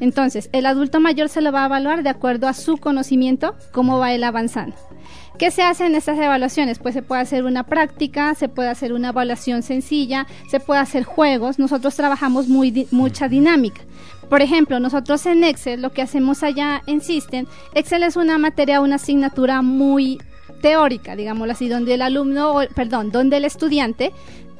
[0.01, 3.99] Entonces, el adulto mayor se lo va a evaluar de acuerdo a su conocimiento, cómo
[3.99, 4.75] va él avanzando.
[5.41, 6.77] ¿Qué se hace en estas evaluaciones?
[6.77, 11.03] Pues se puede hacer una práctica, se puede hacer una evaluación sencilla, se puede hacer
[11.03, 11.57] juegos.
[11.57, 13.81] Nosotros trabajamos mucha dinámica.
[14.29, 18.81] Por ejemplo, nosotros en Excel, lo que hacemos allá en System, Excel es una materia,
[18.81, 20.19] una asignatura muy
[20.61, 24.13] teórica, digámoslo así, donde el alumno, perdón, donde el estudiante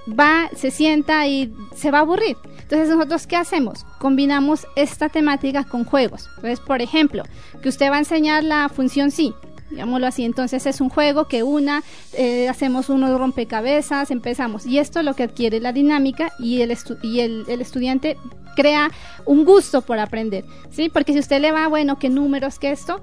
[0.08, 2.38] va, se sienta y se va a aburrir.
[2.60, 3.86] Entonces, nosotros, ¿qué hacemos?
[4.00, 6.28] Combinamos esta temática con juegos.
[6.38, 7.22] Entonces, por ejemplo,
[7.62, 9.36] que usted va a enseñar la función sí,
[9.72, 10.24] digámoslo así.
[10.24, 14.66] Entonces, es un juego que una, eh, hacemos unos rompecabezas, empezamos.
[14.66, 18.18] Y esto es lo que adquiere la dinámica y el, estu- y el, el estudiante
[18.56, 18.92] crea
[19.26, 20.90] un gusto por aprender, ¿sí?
[20.90, 23.02] Porque si usted le va, bueno, qué números, que esto,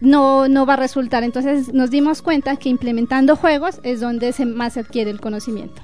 [0.00, 1.22] no, no va a resultar.
[1.22, 5.80] Entonces nos dimos cuenta que implementando juegos es donde se más adquiere el conocimiento.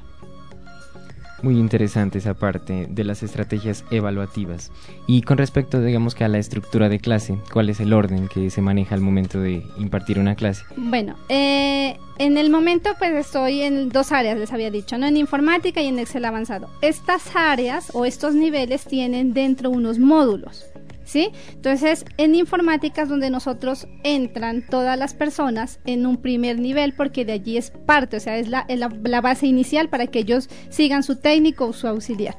[1.42, 4.72] Muy interesante esa parte de las estrategias evaluativas.
[5.06, 8.50] Y con respecto, digamos que a la estructura de clase, ¿cuál es el orden que
[8.50, 10.64] se maneja al momento de impartir una clase?
[10.76, 15.06] Bueno, eh, en el momento pues estoy en dos áreas, les había dicho, ¿no?
[15.06, 16.68] En informática y en Excel avanzado.
[16.80, 20.64] Estas áreas o estos niveles tienen dentro unos módulos.
[21.06, 21.30] ¿Sí?
[21.52, 27.24] Entonces, en informática es donde nosotros entran todas las personas en un primer nivel porque
[27.24, 30.48] de allí es parte, o sea, es la, la- la base inicial para que ellos
[30.68, 32.36] sigan su técnico o su auxiliar.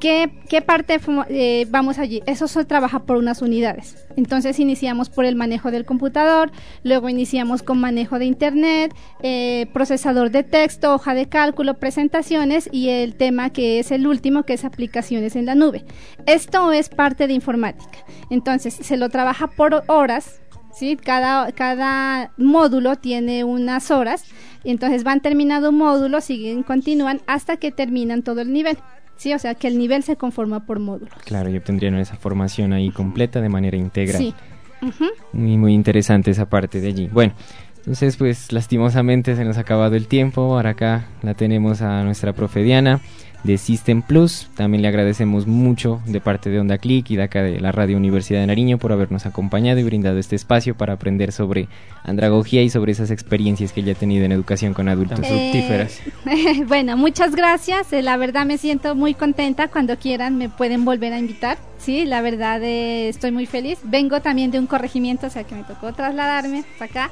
[0.00, 0.98] ¿Qué, parte
[1.28, 2.22] eh, vamos allí?
[2.24, 4.08] Eso se trabaja por unas unidades.
[4.16, 6.50] Entonces iniciamos por el manejo del computador,
[6.82, 12.88] luego iniciamos con manejo de internet, eh, procesador de texto, hoja de cálculo, presentaciones y
[12.88, 15.84] el tema que es el último, que es aplicaciones en la nube.
[16.24, 17.98] Esto es parte de informática.
[18.30, 20.40] Entonces se lo trabaja por horas.
[20.72, 20.96] ¿sí?
[20.96, 24.24] Cada, cada módulo tiene unas horas,
[24.64, 28.78] y entonces van terminando un módulo, siguen, continúan hasta que terminan todo el nivel.
[29.20, 31.12] Sí, o sea que el nivel se conforma por módulos.
[31.26, 34.16] Claro, y obtendrían esa formación ahí completa de manera integral.
[34.16, 34.34] Sí.
[34.80, 35.04] Ujú.
[35.34, 37.06] Muy, muy interesante esa parte de allí.
[37.12, 37.34] Bueno,
[37.76, 40.40] entonces pues lastimosamente se nos ha acabado el tiempo.
[40.40, 43.02] Ahora acá la tenemos a nuestra profe Diana
[43.44, 44.48] de System Plus.
[44.54, 47.96] También le agradecemos mucho de parte de Onda Click y de acá de la Radio
[47.96, 51.68] Universidad de Nariño por habernos acompañado y brindado este espacio para aprender sobre
[52.04, 55.18] andragogía y sobre esas experiencias que ella ha tenido en educación con adultos.
[55.20, 56.00] Fructíferas.
[56.26, 57.92] Eh, bueno, muchas gracias.
[57.92, 59.68] Eh, la verdad me siento muy contenta.
[59.68, 61.58] Cuando quieran me pueden volver a invitar.
[61.78, 63.78] Sí, la verdad eh, estoy muy feliz.
[63.84, 67.10] Vengo también de un corregimiento, o sea que me tocó trasladarme hasta acá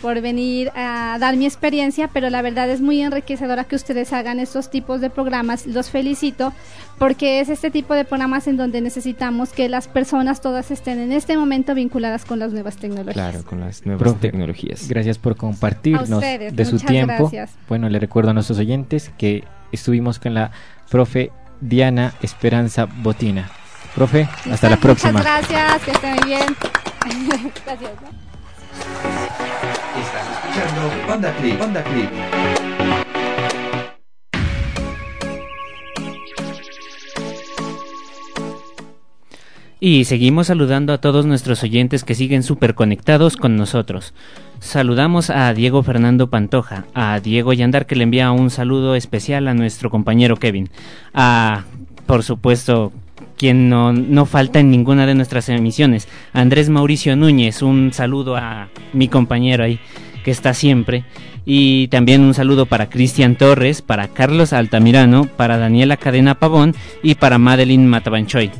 [0.00, 4.40] por venir a dar mi experiencia, pero la verdad es muy enriquecedora que ustedes hagan
[4.40, 5.66] estos tipos de programas.
[5.66, 6.52] Los felicito
[6.98, 11.12] porque es este tipo de programas en donde necesitamos que las personas todas estén en
[11.12, 13.14] este momento vinculadas con las nuevas tecnologías.
[13.14, 14.86] Claro, con las nuevas Profe, tecnologías.
[14.88, 17.14] Gracias por compartirnos ustedes, de su tiempo.
[17.30, 17.52] gracias.
[17.68, 20.50] Bueno, le recuerdo a nuestros oyentes que estuvimos con la
[20.90, 21.30] profe
[21.60, 23.50] Diana Esperanza Botina.
[23.94, 25.12] Profe, hasta la próxima.
[25.12, 26.44] Muchas gracias, que estén bien.
[27.64, 27.92] gracias.
[28.02, 28.29] ¿no?
[39.82, 44.12] Y seguimos saludando a todos nuestros oyentes que siguen súper conectados con nosotros.
[44.58, 49.54] Saludamos a Diego Fernando Pantoja, a Diego Yandar que le envía un saludo especial a
[49.54, 50.68] nuestro compañero Kevin,
[51.14, 51.64] a,
[52.06, 52.92] por supuesto,
[53.40, 58.68] quien no, no falta en ninguna de nuestras emisiones, Andrés Mauricio Núñez, un saludo a
[58.92, 59.80] mi compañero ahí
[60.22, 61.06] que está siempre.
[61.46, 67.14] Y también un saludo para Cristian Torres, para Carlos Altamirano, para Daniela Cadena Pavón y
[67.14, 68.50] para Madeline Matabanchoy.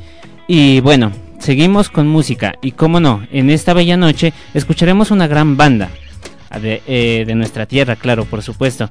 [0.48, 5.58] Y bueno, seguimos con música y como no, en esta bella noche escucharemos una gran
[5.58, 5.90] banda
[6.58, 8.88] de, eh, de nuestra tierra, claro, por supuesto.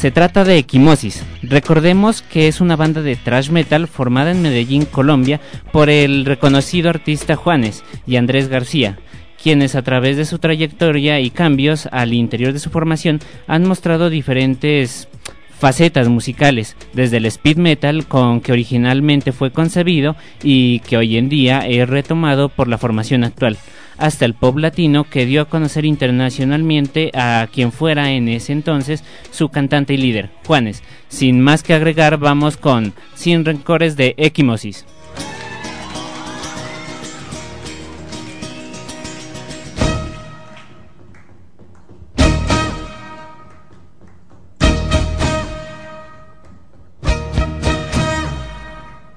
[0.00, 1.22] Se trata de Equimosis.
[1.42, 5.42] Recordemos que es una banda de thrash metal formada en Medellín, Colombia,
[5.72, 8.98] por el reconocido artista Juanes y Andrés García,
[9.42, 14.08] quienes a través de su trayectoria y cambios al interior de su formación han mostrado
[14.08, 15.06] diferentes
[15.50, 21.28] facetas musicales, desde el speed metal con que originalmente fue concebido y que hoy en
[21.28, 23.58] día es retomado por la formación actual,
[24.00, 29.04] hasta el pop latino que dio a conocer internacionalmente a quien fuera en ese entonces
[29.30, 30.82] su cantante y líder, Juanes.
[31.08, 34.86] Sin más que agregar, vamos con Sin Rencores de Equimosis.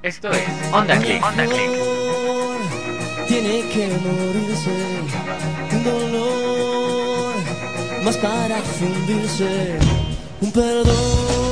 [0.03, 1.23] Esto es Onda Click.
[1.23, 2.22] Onda Click.
[3.33, 4.69] Tiene que morirse.
[5.71, 7.35] Un dolor
[8.03, 9.79] más para fundirse
[10.39, 11.42] un perdón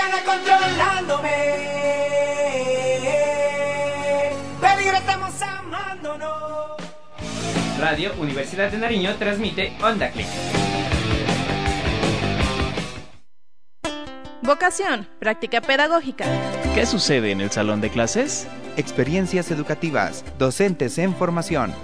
[0.00, 1.30] Sigas controlándome.
[4.60, 6.76] Peligro, estamos amándonos.
[7.78, 10.26] Radio Universidad de Nariño transmite Onda Click.
[14.42, 16.24] Vocación, práctica pedagógica.
[16.74, 18.48] ¿Qué sucede en el salón de clases?
[18.76, 21.74] Experiencias educativas, docentes en formación.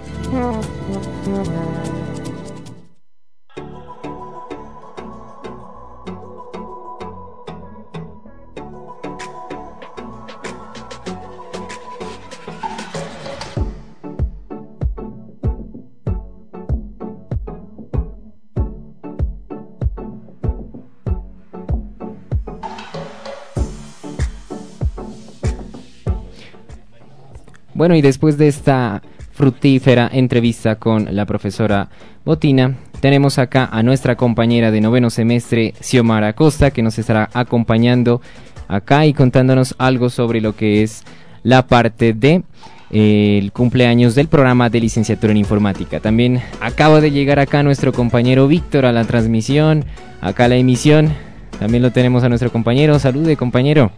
[27.77, 29.03] Bueno, y después de esta
[29.33, 31.89] fructífera entrevista con la profesora
[32.25, 38.19] Botina, tenemos acá a nuestra compañera de noveno semestre, Xiomara Acosta, que nos estará acompañando
[38.67, 41.03] acá y contándonos algo sobre lo que es
[41.43, 42.41] la parte de
[42.89, 45.99] eh, el cumpleaños del programa de licenciatura en informática.
[45.99, 49.85] También acaba de llegar acá nuestro compañero Víctor a la transmisión,
[50.19, 51.13] acá a la emisión.
[51.59, 52.97] También lo tenemos a nuestro compañero.
[52.97, 53.91] Salude, compañero.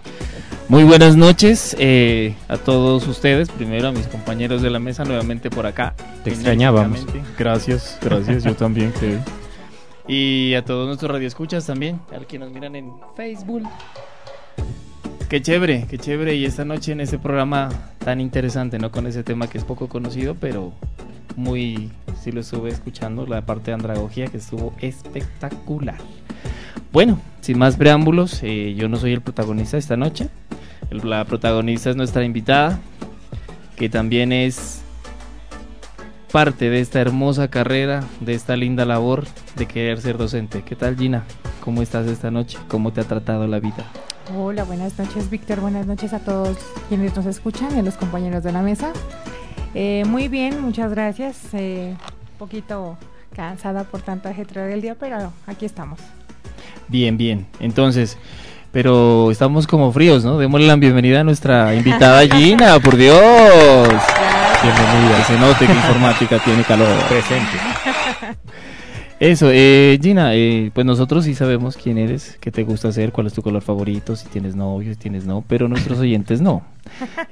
[0.69, 3.49] Muy buenas noches eh, a todos ustedes.
[3.49, 5.95] Primero a mis compañeros de la mesa, nuevamente por acá.
[6.23, 7.07] Te extrañábamos.
[7.39, 9.19] Gracias, gracias, yo también creo.
[10.07, 13.63] Y a todos nuestros radioescuchas también, a los que nos miran en Facebook.
[15.27, 16.35] Qué chévere, qué chévere.
[16.35, 17.69] Y esta noche en este programa
[18.03, 18.91] tan interesante, ¿no?
[18.91, 20.73] Con ese tema que es poco conocido, pero
[21.35, 25.97] muy, sí lo estuve escuchando, la parte de andragogía que estuvo espectacular.
[26.91, 30.29] Bueno, sin más preámbulos, eh, yo no soy el protagonista esta noche.
[30.91, 32.79] La protagonista es nuestra invitada,
[33.75, 34.81] que también es
[36.31, 39.25] parte de esta hermosa carrera, de esta linda labor
[39.55, 40.63] de querer ser docente.
[40.63, 41.25] ¿Qué tal Gina?
[41.63, 42.57] ¿Cómo estás esta noche?
[42.67, 43.85] ¿Cómo te ha tratado la vida?
[44.35, 48.43] Hola, buenas noches Víctor, buenas noches a todos quienes nos escuchan y a los compañeros
[48.43, 48.91] de la mesa.
[49.75, 51.53] Eh, muy bien, muchas gracias.
[51.53, 51.95] Eh,
[52.33, 52.97] un poquito
[53.35, 55.99] cansada por tanto ajetreo del día, pero aquí estamos.
[56.87, 57.45] Bien, bien.
[57.59, 58.17] Entonces,
[58.71, 60.37] pero estamos como fríos, ¿no?
[60.37, 63.17] Démosle la bienvenida a nuestra invitada Gina, por Dios.
[64.61, 65.17] Bienvenida.
[65.17, 66.87] Que se note que informática tiene calor.
[67.07, 67.57] Presente.
[69.19, 73.27] Eso, eh, Gina, eh, pues nosotros sí sabemos quién eres, qué te gusta hacer, cuál
[73.27, 76.61] es tu color favorito, si tienes novio, si tienes no, pero nuestros oyentes no.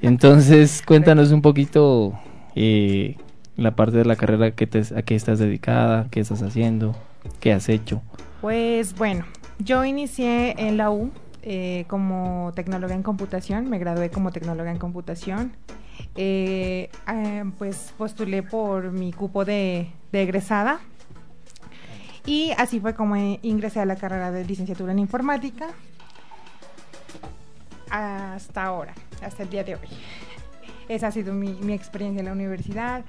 [0.02, 2.20] Entonces, cuéntanos un poquito
[2.56, 3.16] eh,
[3.56, 6.94] la parte de la carrera que te, a qué estás dedicada, qué estás haciendo,
[7.40, 8.02] qué has hecho.
[8.42, 9.24] Pues bueno,
[9.60, 11.12] yo inicié en la U
[11.44, 15.56] eh, como tecnóloga en computación, me gradué como tecnóloga en computación.
[16.16, 20.80] Eh, eh, pues postulé por mi cupo de, de egresada
[22.26, 25.70] y así fue como ingresé a la carrera de licenciatura en informática
[27.90, 29.88] hasta ahora, hasta el día de hoy.
[30.88, 33.04] Esa ha sido mi, mi experiencia en la universidad.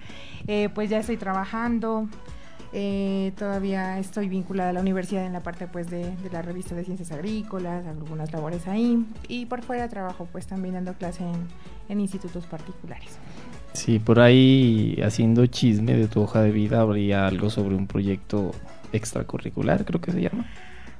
[0.74, 2.08] Pues ya estoy trabajando,
[2.72, 6.74] eh, todavía estoy vinculada a la universidad en la parte pues de, de la revista
[6.74, 11.48] de ciencias agrícolas, algunas labores ahí y por fuera trabajo pues también dando clase en,
[11.88, 13.18] en institutos particulares.
[13.72, 18.52] Sí, por ahí haciendo chisme de tu hoja de vida habría algo sobre un proyecto
[18.92, 20.46] extracurricular, creo que se llama.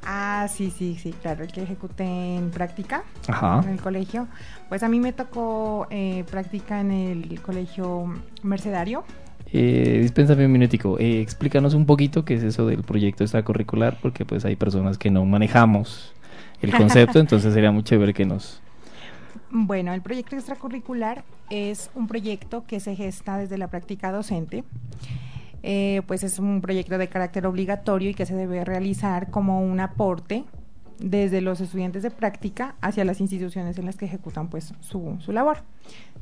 [0.04, 2.04] Ah, sí, sí, sí, claro, el que ejecuté
[2.36, 3.60] en práctica Ajá.
[3.64, 4.28] en el colegio.
[4.68, 8.06] Pues a mí me tocó eh, práctica en el colegio
[8.42, 9.04] Mercedario.
[9.52, 14.24] Eh, dispénsame un minutico, eh, explícanos un poquito qué es eso del proyecto extracurricular, porque
[14.24, 16.12] pues hay personas que no manejamos
[16.60, 18.60] el concepto, entonces sería muy chévere que nos...
[19.50, 24.64] Bueno, el proyecto extracurricular es un proyecto que se gesta desde la práctica docente.
[25.62, 29.80] Eh, pues es un proyecto de carácter obligatorio y que se debe realizar como un
[29.80, 30.44] aporte
[30.98, 35.32] desde los estudiantes de práctica hacia las instituciones en las que ejecutan pues su, su
[35.32, 35.58] labor.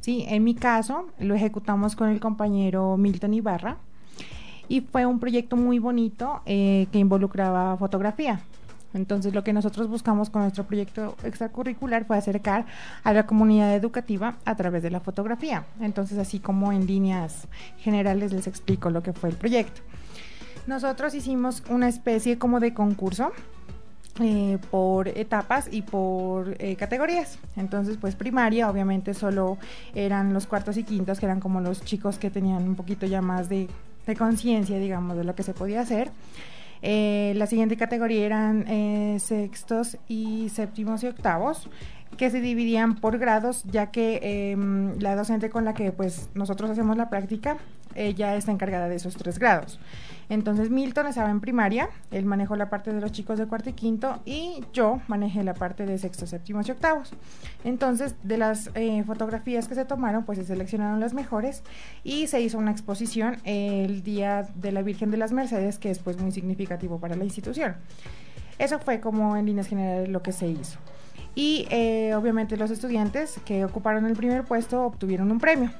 [0.00, 3.78] Sí, en mi caso lo ejecutamos con el compañero Milton Ibarra
[4.68, 8.40] y fue un proyecto muy bonito eh, que involucraba fotografía.
[8.94, 12.66] Entonces lo que nosotros buscamos con nuestro proyecto extracurricular fue acercar
[13.04, 15.66] a la comunidad educativa a través de la fotografía.
[15.80, 17.46] Entonces así como en líneas
[17.78, 19.82] generales les explico lo que fue el proyecto.
[20.66, 23.32] Nosotros hicimos una especie como de concurso
[24.20, 27.38] eh, por etapas y por eh, categorías.
[27.56, 29.58] Entonces, pues primaria, obviamente solo
[29.94, 33.22] eran los cuartos y quintos, que eran como los chicos que tenían un poquito ya
[33.22, 33.68] más de,
[34.16, 36.10] conciencia, digamos, de lo que se podía hacer.
[36.82, 41.68] Eh, la siguiente categoría eran eh, sextos y séptimos y octavos
[42.16, 44.56] que se dividían por grados ya que eh,
[45.00, 47.56] la docente con la que pues nosotros hacemos la práctica
[47.94, 49.80] ella está encargada de esos tres grados
[50.28, 53.72] entonces Milton estaba en primaria él manejó la parte de los chicos de cuarto y
[53.72, 57.12] quinto y yo manejé la parte de sexto séptimos y octavos.
[57.64, 61.62] Entonces de las eh, fotografías que se tomaron pues se seleccionaron las mejores
[62.04, 65.98] y se hizo una exposición el día de la Virgen de las Mercedes que es
[65.98, 67.76] pues muy significativo para la institución.
[68.58, 70.78] Eso fue como en líneas generales lo que se hizo.
[71.34, 75.70] Y eh, obviamente los estudiantes que ocuparon el primer puesto obtuvieron un premio.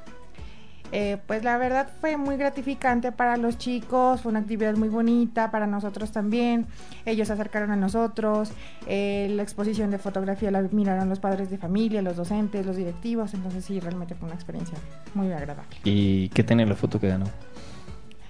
[0.93, 5.51] Eh, pues la verdad fue muy gratificante para los chicos, fue una actividad muy bonita
[5.51, 6.66] para nosotros también.
[7.05, 8.53] Ellos se acercaron a nosotros,
[8.87, 13.34] eh, la exposición de fotografía la miraron los padres de familia, los docentes, los directivos,
[13.34, 14.78] entonces sí, realmente fue una experiencia
[15.14, 15.76] muy agradable.
[15.84, 17.26] ¿Y qué tenía la foto que ganó?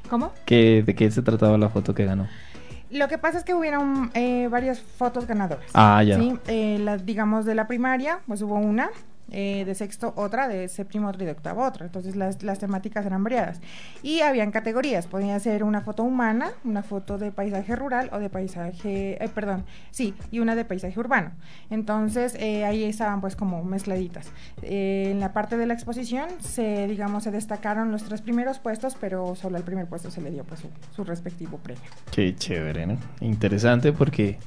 [0.09, 0.33] ¿Cómo?
[0.45, 2.27] ¿Qué, ¿De qué se trataba la foto que ganó?
[2.91, 5.67] Lo que pasa es que hubieron eh, varias fotos ganadoras.
[5.75, 6.19] Ah, ya.
[6.19, 6.39] ¿sí?
[6.47, 8.91] Eh, la, digamos, de la primaria, pues hubo una,
[9.31, 11.87] eh, de sexto otra, de séptimo otra y de octavo otra.
[11.87, 13.61] Entonces las, las temáticas eran variadas.
[14.03, 18.31] Y habían categorías, podía ser una foto humana, una foto de paisaje rural o de
[18.31, 21.33] paisaje, eh, perdón, sí, y una de paisaje urbano.
[21.70, 24.31] Entonces eh, ahí estaban pues como mezcladitas.
[24.62, 28.97] Eh, en la parte de la exposición se, digamos, se destacaron los tres primeros puestos,
[29.01, 31.83] pero solo al primer puesto se le dio pues su, su respectivo premio.
[32.11, 32.97] Qué chévere, ¿no?
[33.20, 34.39] Interesante porque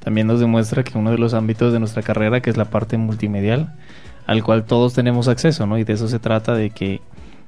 [0.00, 2.96] también nos demuestra que uno de los ámbitos de nuestra carrera, que es la parte
[2.96, 3.74] multimedial,
[4.26, 5.78] al cual todos tenemos acceso, ¿no?
[5.78, 7.00] Y de eso se trata, de que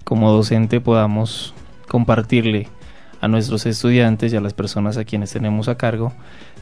[0.05, 1.55] como docente podamos
[1.89, 2.69] compartirle
[3.21, 6.13] a nuestros estudiantes y a las personas a quienes tenemos a cargo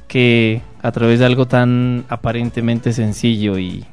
[0.09, 3.85] que a través de algo tan aparentemente sencillo y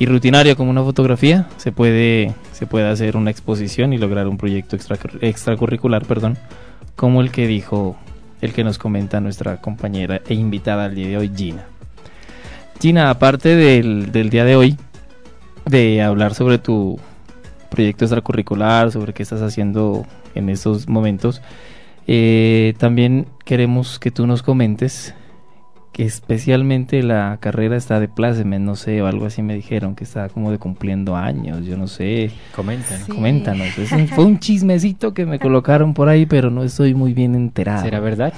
[0.00, 4.76] rutinario como una fotografía, se puede, se puede hacer una exposición y lograr un proyecto
[4.76, 6.36] extra, extracurricular, perdón,
[6.96, 7.96] como el que dijo,
[8.40, 11.64] el que nos comenta nuestra compañera e invitada al día de hoy, Gina.
[12.80, 14.76] Gina, aparte del, del día de hoy,
[15.66, 16.98] de hablar sobre tu
[17.70, 21.42] proyecto extracurricular, sobre qué estás haciendo en estos momentos,
[22.06, 25.14] eh, también queremos que tú nos comentes
[25.96, 30.04] que especialmente la carrera está de pláceme, no sé, o algo así me dijeron, que
[30.04, 32.30] está como de cumpliendo años, yo no sé.
[32.54, 33.06] Coméntanos.
[33.06, 33.12] Sí.
[33.12, 33.78] Coméntanos.
[33.78, 37.34] Es un- fue un chismecito que me colocaron por ahí, pero no estoy muy bien
[37.34, 37.82] enterado.
[37.82, 38.34] ¿Será verdad?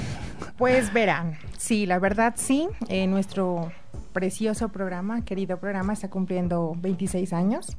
[0.56, 3.72] Pues verán, sí, la verdad sí, eh, nuestro
[4.12, 7.76] precioso programa, querido programa, está cumpliendo 26 años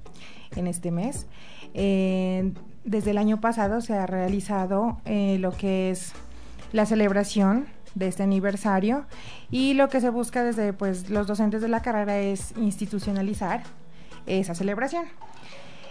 [0.57, 1.25] en este mes.
[1.73, 2.51] Eh,
[2.83, 6.11] desde el año pasado se ha realizado eh, lo que es
[6.73, 7.65] la celebración
[7.95, 9.05] de este aniversario
[9.49, 13.63] y lo que se busca desde pues los docentes de la carrera es institucionalizar
[14.25, 15.05] esa celebración.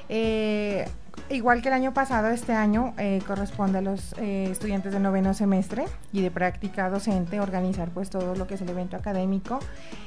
[0.08, 0.88] Eh,
[1.28, 5.34] igual que el año pasado, este año eh, corresponde a los eh, estudiantes de noveno
[5.34, 9.58] semestre y de práctica docente organizar pues todo lo que es el evento académico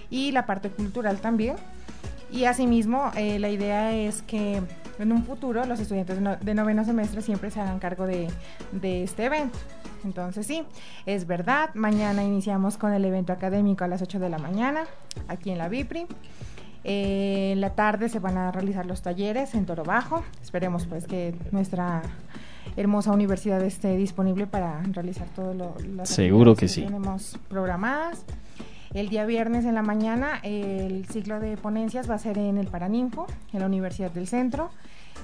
[0.10, 1.56] y la parte cultural también.
[2.32, 4.62] Y asimismo, la idea es que
[5.00, 8.30] en un futuro los estudiantes de noveno semestre siempre se hagan cargo de,
[8.72, 9.60] de este evento.
[10.04, 10.64] Entonces sí,
[11.06, 14.84] es verdad, mañana iniciamos con el evento académico a las 8 de la mañana,
[15.28, 16.08] aquí en la Vipri.
[16.84, 20.24] Eh, en la tarde se van a realizar los talleres en Toro Bajo.
[20.42, 22.02] Esperemos pues que nuestra
[22.76, 26.86] hermosa universidad esté disponible para realizar todo lo las Seguro actividades que sí.
[26.86, 28.26] tenemos programadas.
[28.94, 32.68] El día viernes en la mañana el ciclo de ponencias va a ser en el
[32.68, 34.70] Paraninfo, en la Universidad del Centro.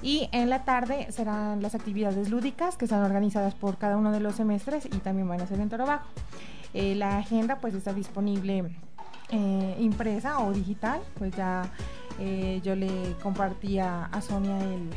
[0.01, 4.19] Y en la tarde serán las actividades lúdicas que están organizadas por cada uno de
[4.19, 6.07] los semestres y también van a ser en Toro Bajo.
[6.73, 8.75] Eh, la agenda pues está disponible
[9.29, 11.71] eh, impresa o digital, pues ya
[12.19, 14.89] eh, yo le compartí a, Sonia el,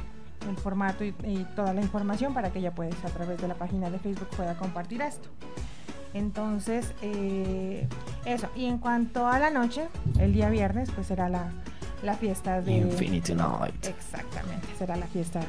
[0.48, 3.54] el formato y, y toda la información para que ella pues a través de la
[3.54, 5.28] página de Facebook pueda compartir esto.
[6.12, 6.92] Entonces,
[8.24, 8.48] eso.
[8.56, 9.86] Y en cuanto a la noche,
[10.18, 11.52] el día viernes, pues será la,
[12.02, 12.72] la fiesta de...
[12.72, 13.86] Infinity Night.
[13.86, 15.40] Exactamente, será la fiesta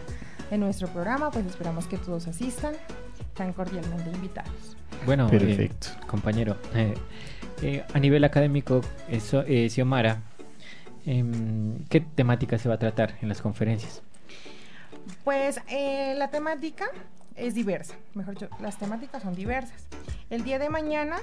[0.50, 2.76] de nuestro programa, pues esperamos que todos asistan,
[3.20, 4.78] están cordialmente invitados.
[5.06, 5.88] Bueno, eh, Perfecto.
[6.08, 6.94] compañero, eh,
[7.62, 10.22] eh, a nivel académico, eso, eh, Xiomara,
[11.06, 14.02] em, ¿qué temática se va a tratar en las conferencias?
[15.24, 16.86] Pues eh, la temática
[17.36, 19.88] es diversa, mejor dicho, las temáticas son diversas.
[20.30, 21.18] El día de mañana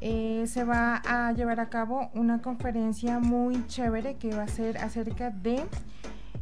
[0.00, 4.78] eh, se va a llevar a cabo una conferencia muy chévere que va a ser
[4.78, 5.64] acerca de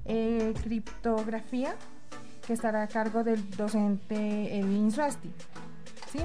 [0.05, 1.75] eh, criptografía,
[2.47, 5.31] que estará a cargo del docente Elvin Suasti.
[6.13, 6.21] ¿sí?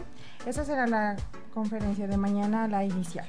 [0.46, 1.16] Esa será la
[1.54, 3.28] conferencia de mañana, la inicial.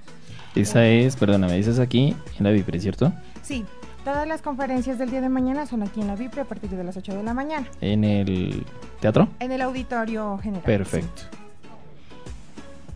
[0.55, 3.12] Esa es, perdóname, esa es aquí en la Vipre, ¿cierto?
[3.42, 3.64] Sí,
[4.05, 6.82] todas las conferencias del día de mañana son aquí en la Vipre a partir de
[6.82, 8.64] las 8 de la mañana, En el
[9.01, 9.28] teatro.
[9.38, 10.64] en el auditorio general.
[10.64, 11.22] Perfecto.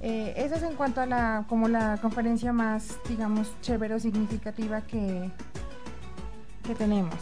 [0.07, 4.83] Eh, esa es en cuanto a la, como la conferencia más, digamos, chévere o significativa
[4.83, 5.31] que,
[6.63, 7.15] que tenemos.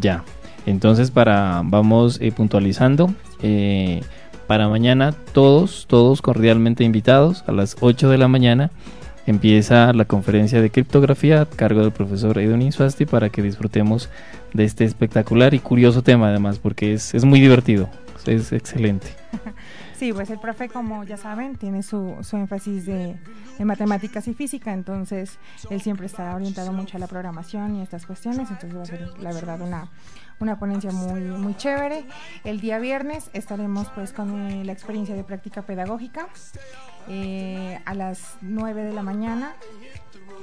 [0.00, 0.24] Ya.
[0.66, 3.14] Entonces, para vamos eh, puntualizando.
[3.42, 4.00] eh,
[4.48, 8.70] para mañana, todos, todos cordialmente invitados a las 8 de la mañana.
[9.26, 14.08] Empieza la conferencia de criptografía a cargo del profesor Edwin Insuasti para que disfrutemos
[14.52, 17.88] de este espectacular y curioso tema, además, porque es, es muy divertido.
[18.26, 19.25] Es excelente.
[19.98, 23.18] Sí, pues el profe, como ya saben, tiene su, su énfasis de,
[23.64, 25.38] matemáticas y física, entonces
[25.70, 29.18] él siempre está orientado mucho a la programación y estas cuestiones, entonces va a ser,
[29.18, 29.88] la verdad, una,
[30.38, 32.04] una ponencia muy, muy chévere.
[32.44, 36.28] El día viernes estaremos pues con eh, la experiencia de práctica pedagógica
[37.08, 39.54] eh, a las 9 de la mañana.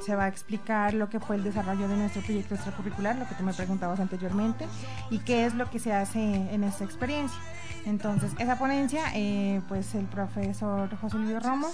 [0.03, 3.35] Se va a explicar lo que fue el desarrollo de nuestro proyecto extracurricular, lo que
[3.35, 4.65] tú me preguntabas anteriormente,
[5.11, 7.39] y qué es lo que se hace en esta experiencia.
[7.85, 11.67] Entonces, esa ponencia, eh, pues el profesor José Luis Romo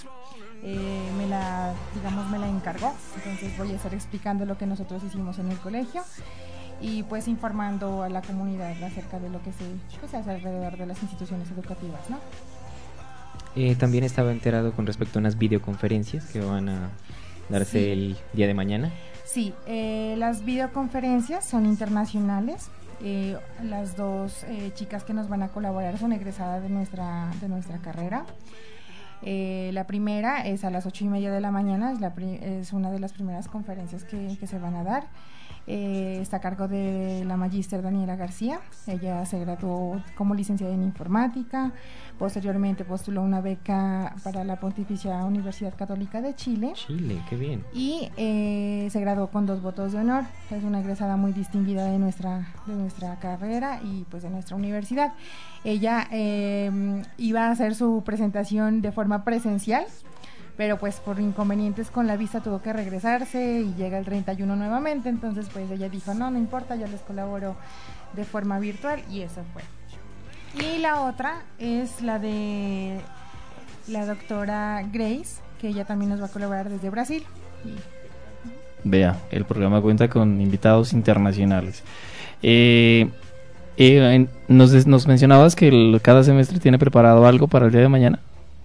[0.64, 2.94] eh, me la, digamos, me la encargó.
[3.18, 6.02] Entonces voy a estar explicando lo que nosotros hicimos en el colegio
[6.82, 9.66] y pues informando a la comunidad acerca de lo que se,
[10.00, 12.18] que se hace alrededor de las instituciones educativas, ¿no?
[13.56, 16.90] Eh, también estaba enterado con respecto a unas videoconferencias que van a
[17.50, 17.92] darse Sí.
[17.92, 18.92] el día de mañana.
[19.26, 22.70] Sí, eh, las videoconferencias son internacionales.
[23.02, 27.48] Eh, las dos eh, chicas que nos van a colaborar son egresadas de nuestra, de
[27.48, 28.26] nuestra carrera.
[29.22, 32.40] Eh, la primera es a las ocho y media de la mañana, es, la pri-
[32.42, 35.08] es una de las primeras conferencias que, que se van a dar.
[35.72, 38.60] Eh, está a cargo de la magíster Daniela García.
[38.88, 41.72] Ella se graduó como licenciada en informática.
[42.18, 46.72] Posteriormente postuló una beca para la Pontificia Universidad Católica de Chile.
[46.74, 47.64] Chile, qué bien.
[47.72, 50.24] Y eh, se graduó con dos votos de honor.
[50.50, 55.14] Es una egresada muy distinguida de nuestra, de nuestra carrera y pues de nuestra universidad.
[55.64, 59.86] Ella eh, iba a hacer su presentación de forma presencial,
[60.60, 65.08] pero pues por inconvenientes con la vista tuvo que regresarse y llega el 31 nuevamente,
[65.08, 67.56] entonces pues ella dijo, no, no importa, yo les colaboro
[68.12, 69.62] de forma virtual y eso fue.
[70.62, 73.00] Y la otra es la de
[73.88, 77.24] la doctora Grace, que ella también nos va a colaborar desde Brasil.
[78.84, 81.84] Vea, el programa cuenta con invitados internacionales.
[82.44, 83.08] Eh,
[83.78, 87.88] eh, nos, nos mencionabas que el- cada semestre tiene preparado algo para el día de
[87.88, 88.20] mañana.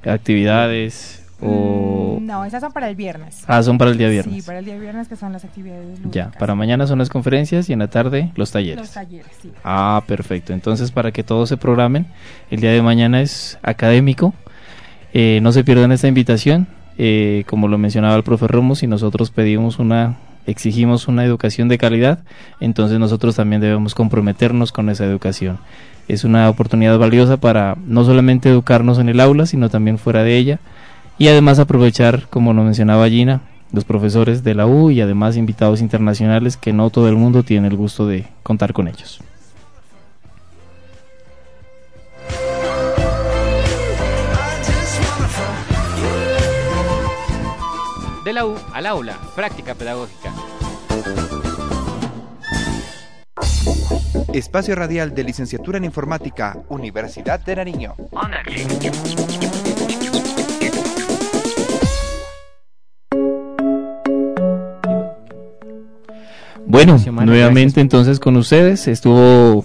[0.04, 2.18] Actividades o...
[2.20, 3.44] Mm, No, esas son para el viernes.
[3.46, 4.44] Ah, son para el día Sí, viernes.
[4.46, 6.12] para el día viernes que son las actividades lúdicas.
[6.12, 8.80] Ya, para mañana son las conferencias y en la tarde los talleres.
[8.80, 9.50] Los talleres, sí.
[9.64, 10.52] Ah, perfecto.
[10.52, 12.06] Entonces, para que todos se programen,
[12.50, 14.32] el día de mañana es académico.
[15.12, 16.66] Eh, no se pierdan esta invitación.
[16.98, 20.16] Eh, como lo mencionaba el profe Romo, si nosotros pedimos una,
[20.46, 22.20] exigimos una educación de calidad,
[22.60, 25.58] entonces nosotros también debemos comprometernos con esa educación.
[26.06, 30.36] Es una oportunidad valiosa para no solamente educarnos en el aula, sino también fuera de
[30.36, 30.60] ella.
[31.16, 33.42] Y además aprovechar, como lo mencionaba Gina,
[33.72, 37.68] los profesores de la U y además invitados internacionales que no todo el mundo tiene
[37.68, 39.20] el gusto de contar con ellos.
[48.24, 50.32] De la U al aula, práctica pedagógica.
[54.32, 57.94] Espacio radial de licenciatura en informática, Universidad de Nariño.
[66.74, 69.64] Bueno, nuevamente entonces con ustedes estuvo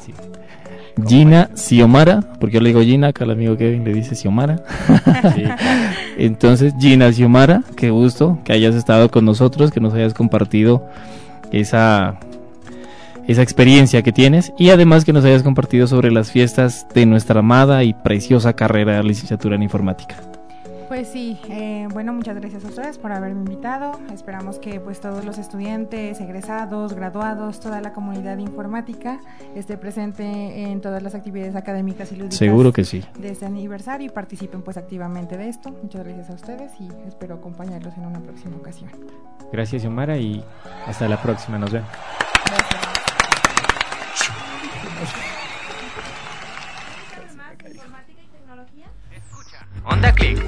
[1.07, 4.61] Gina Xiomara, porque yo le digo Gina, acá el amigo Kevin le dice Xiomara.
[6.19, 10.85] entonces, Gina Xiomara, qué gusto que hayas estado con nosotros, que nos hayas compartido
[11.51, 12.19] esa,
[13.27, 17.39] esa experiencia que tienes y además que nos hayas compartido sobre las fiestas de nuestra
[17.39, 20.28] amada y preciosa carrera de licenciatura en informática.
[20.89, 23.99] Pues sí, eh, bueno, muchas gracias a ustedes por haberme invitado.
[24.11, 29.19] Esperamos que pues todos los estudiantes, egresados, graduados, toda la comunidad informática
[29.55, 30.23] esté presente
[30.63, 32.39] en todas las actividades académicas y lúdicas.
[32.39, 33.05] Seguro que sí.
[33.19, 35.69] De este aniversario y participen pues activamente de esto.
[35.69, 38.89] Muchas gracias a ustedes y espero acompañarlos en una próxima ocasión.
[39.53, 40.43] Gracias, Xiomara, y
[40.87, 41.59] hasta la próxima.
[41.59, 41.89] Nos vemos.
[49.91, 50.39] Onda Click.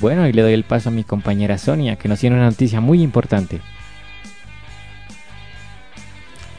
[0.00, 2.80] Bueno, y le doy el paso a mi compañera Sonia, que nos tiene una noticia
[2.80, 3.60] muy importante.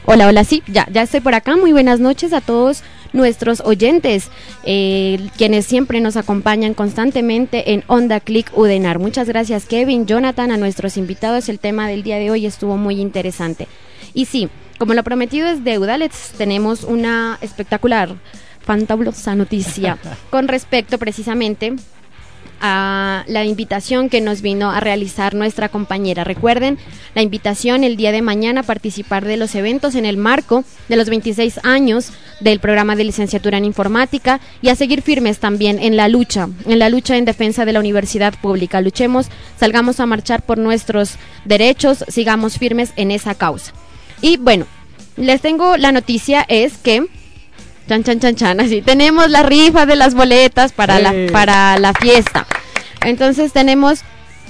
[0.04, 1.56] Hola, hola, sí, ya, ya estoy por acá.
[1.56, 2.82] Muy buenas noches a todos
[3.12, 4.30] nuestros oyentes,
[4.64, 8.98] eh, quienes siempre nos acompañan constantemente en Onda Click Udenar.
[8.98, 11.48] Muchas gracias, Kevin, Jonathan, a nuestros invitados.
[11.48, 13.68] El tema del día de hoy estuvo muy interesante.
[14.12, 18.16] Y sí, como lo prometido es deuda, les tenemos una espectacular,
[18.60, 19.98] fantabulosa noticia
[20.30, 21.76] con respecto precisamente
[22.62, 26.24] a la invitación que nos vino a realizar nuestra compañera.
[26.24, 26.78] Recuerden
[27.14, 30.96] la invitación el día de mañana a participar de los eventos en el marco de
[30.96, 35.96] los 26 años del programa de licenciatura en informática y a seguir firmes también en
[35.96, 38.80] la lucha, en la lucha en defensa de la universidad pública.
[38.80, 39.26] Luchemos,
[39.58, 43.72] salgamos a marchar por nuestros derechos, sigamos firmes en esa causa.
[44.20, 44.66] Y bueno,
[45.16, 47.06] les tengo la noticia es que
[47.88, 48.60] Chan, chan, chan, chan.
[48.60, 52.46] Así tenemos la rifa de las boletas para, la, para la fiesta.
[53.04, 54.02] Entonces tenemos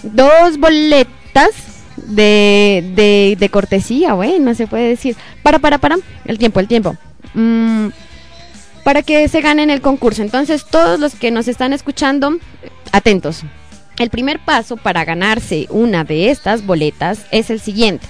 [0.02, 1.50] dos boletas
[1.96, 5.16] de, de, de cortesía, bueno, se puede decir.
[5.42, 5.96] Para, para, para.
[6.24, 6.96] El tiempo, el tiempo.
[7.34, 7.88] Mm,
[8.84, 10.22] para que se ganen el concurso.
[10.22, 12.36] Entonces, todos los que nos están escuchando,
[12.92, 13.42] atentos.
[13.98, 18.06] El primer paso para ganarse una de estas boletas es el siguiente.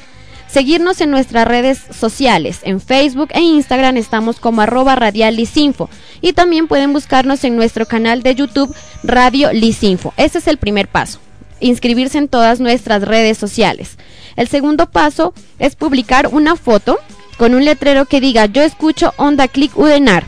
[0.52, 2.60] Seguirnos en nuestras redes sociales.
[2.62, 5.88] En Facebook e Instagram estamos como arroba radial lisinfo.
[6.20, 10.12] Y también pueden buscarnos en nuestro canal de YouTube Radio Lisinfo.
[10.18, 11.20] Ese es el primer paso.
[11.60, 13.96] Inscribirse en todas nuestras redes sociales.
[14.36, 16.98] El segundo paso es publicar una foto
[17.38, 20.24] con un letrero que diga yo escucho Onda Click Udenar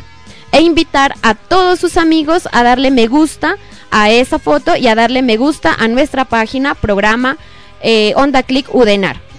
[0.53, 3.59] e invitar a todos sus amigos a darle me gusta
[3.91, 7.37] a esa foto y a darle me gusta a nuestra página programa
[7.83, 9.34] eh, Onda Click Udenar.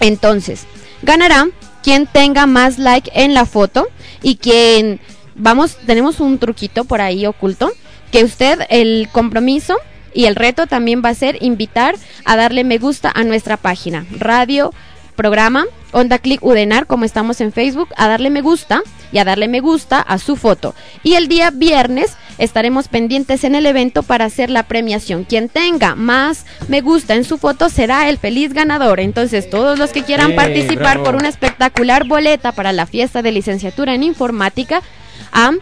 [0.00, 0.66] Entonces,
[1.02, 1.48] ganará
[1.82, 3.88] quien tenga más like en la foto
[4.22, 5.00] y quien
[5.34, 7.70] vamos, tenemos un truquito por ahí oculto
[8.10, 9.76] que usted el compromiso
[10.14, 11.94] y el reto también va a ser invitar
[12.24, 14.72] a darle me gusta a nuestra página, radio,
[15.16, 18.82] programa, Onda Click Udenar, como estamos en Facebook, a darle me gusta
[19.12, 20.74] y a darle me gusta a su foto.
[21.02, 25.24] Y el día viernes estaremos pendientes en el evento para hacer la premiación.
[25.24, 29.00] Quien tenga más me gusta en su foto será el feliz ganador.
[29.00, 31.04] Entonces, todos los que quieran ¡Eh, participar bravo!
[31.04, 34.82] por una espectacular boleta para la fiesta de licenciatura en informática,
[35.32, 35.52] a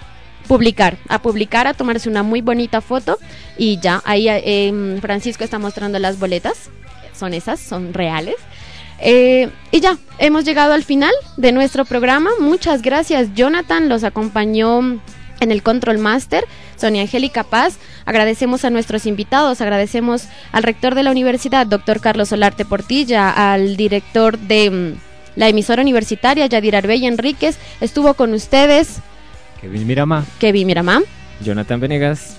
[0.46, 3.18] publicar, a publicar, a tomarse una muy bonita foto
[3.58, 6.70] y ya, ahí eh, Francisco está mostrando las boletas,
[7.18, 8.36] son esas, son reales.
[8.98, 12.30] Eh, y ya, hemos llegado al final de nuestro programa.
[12.40, 13.88] Muchas gracias, Jonathan.
[13.88, 15.00] Los acompañó
[15.40, 16.44] en el Control Master,
[16.76, 17.78] Sonia Angélica Paz.
[18.04, 23.76] Agradecemos a nuestros invitados, agradecemos al rector de la universidad, doctor Carlos Solarte Portilla, al
[23.76, 27.58] director de mm, la emisora universitaria, Yadir Arbella Enríquez.
[27.80, 29.00] Estuvo con ustedes,
[29.60, 30.24] Kevin Mirama.
[30.38, 31.02] Kevin Miramán.
[31.40, 32.38] Jonathan Venegas.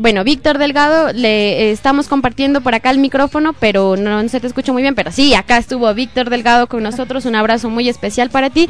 [0.00, 4.46] Bueno, Víctor Delgado, le eh, estamos compartiendo por acá el micrófono, pero no se te
[4.46, 4.94] escucha muy bien.
[4.94, 7.24] Pero sí, acá estuvo Víctor Delgado con nosotros.
[7.24, 8.68] Un abrazo muy especial para ti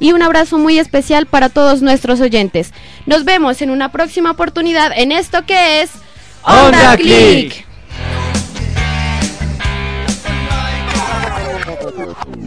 [0.00, 2.74] y un abrazo muy especial para todos nuestros oyentes.
[3.06, 5.92] Nos vemos en una próxima oportunidad en esto que es
[6.42, 7.65] Onda Click.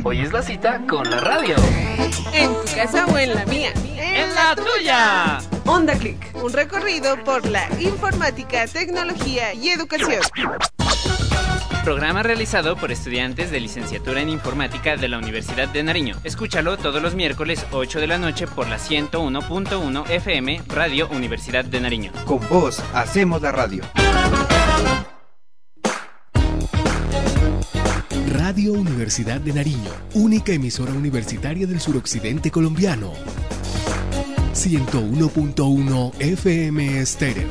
[0.03, 1.55] Hoy es la cita con la radio.
[2.33, 3.71] En tu casa o en la mía.
[3.97, 5.37] ¡En la tuya!
[5.65, 10.21] Onda Click, un recorrido por la informática, tecnología y educación.
[11.83, 16.17] Programa realizado por estudiantes de licenciatura en informática de la Universidad de Nariño.
[16.23, 21.79] Escúchalo todos los miércoles 8 de la noche por la 101.1 FM Radio Universidad de
[21.79, 22.11] Nariño.
[22.25, 23.83] Con vos hacemos la radio.
[28.29, 33.11] Radio Universidad de Nariño, única emisora universitaria del suroccidente colombiano.
[34.53, 37.49] 101.1 FM Estéreo.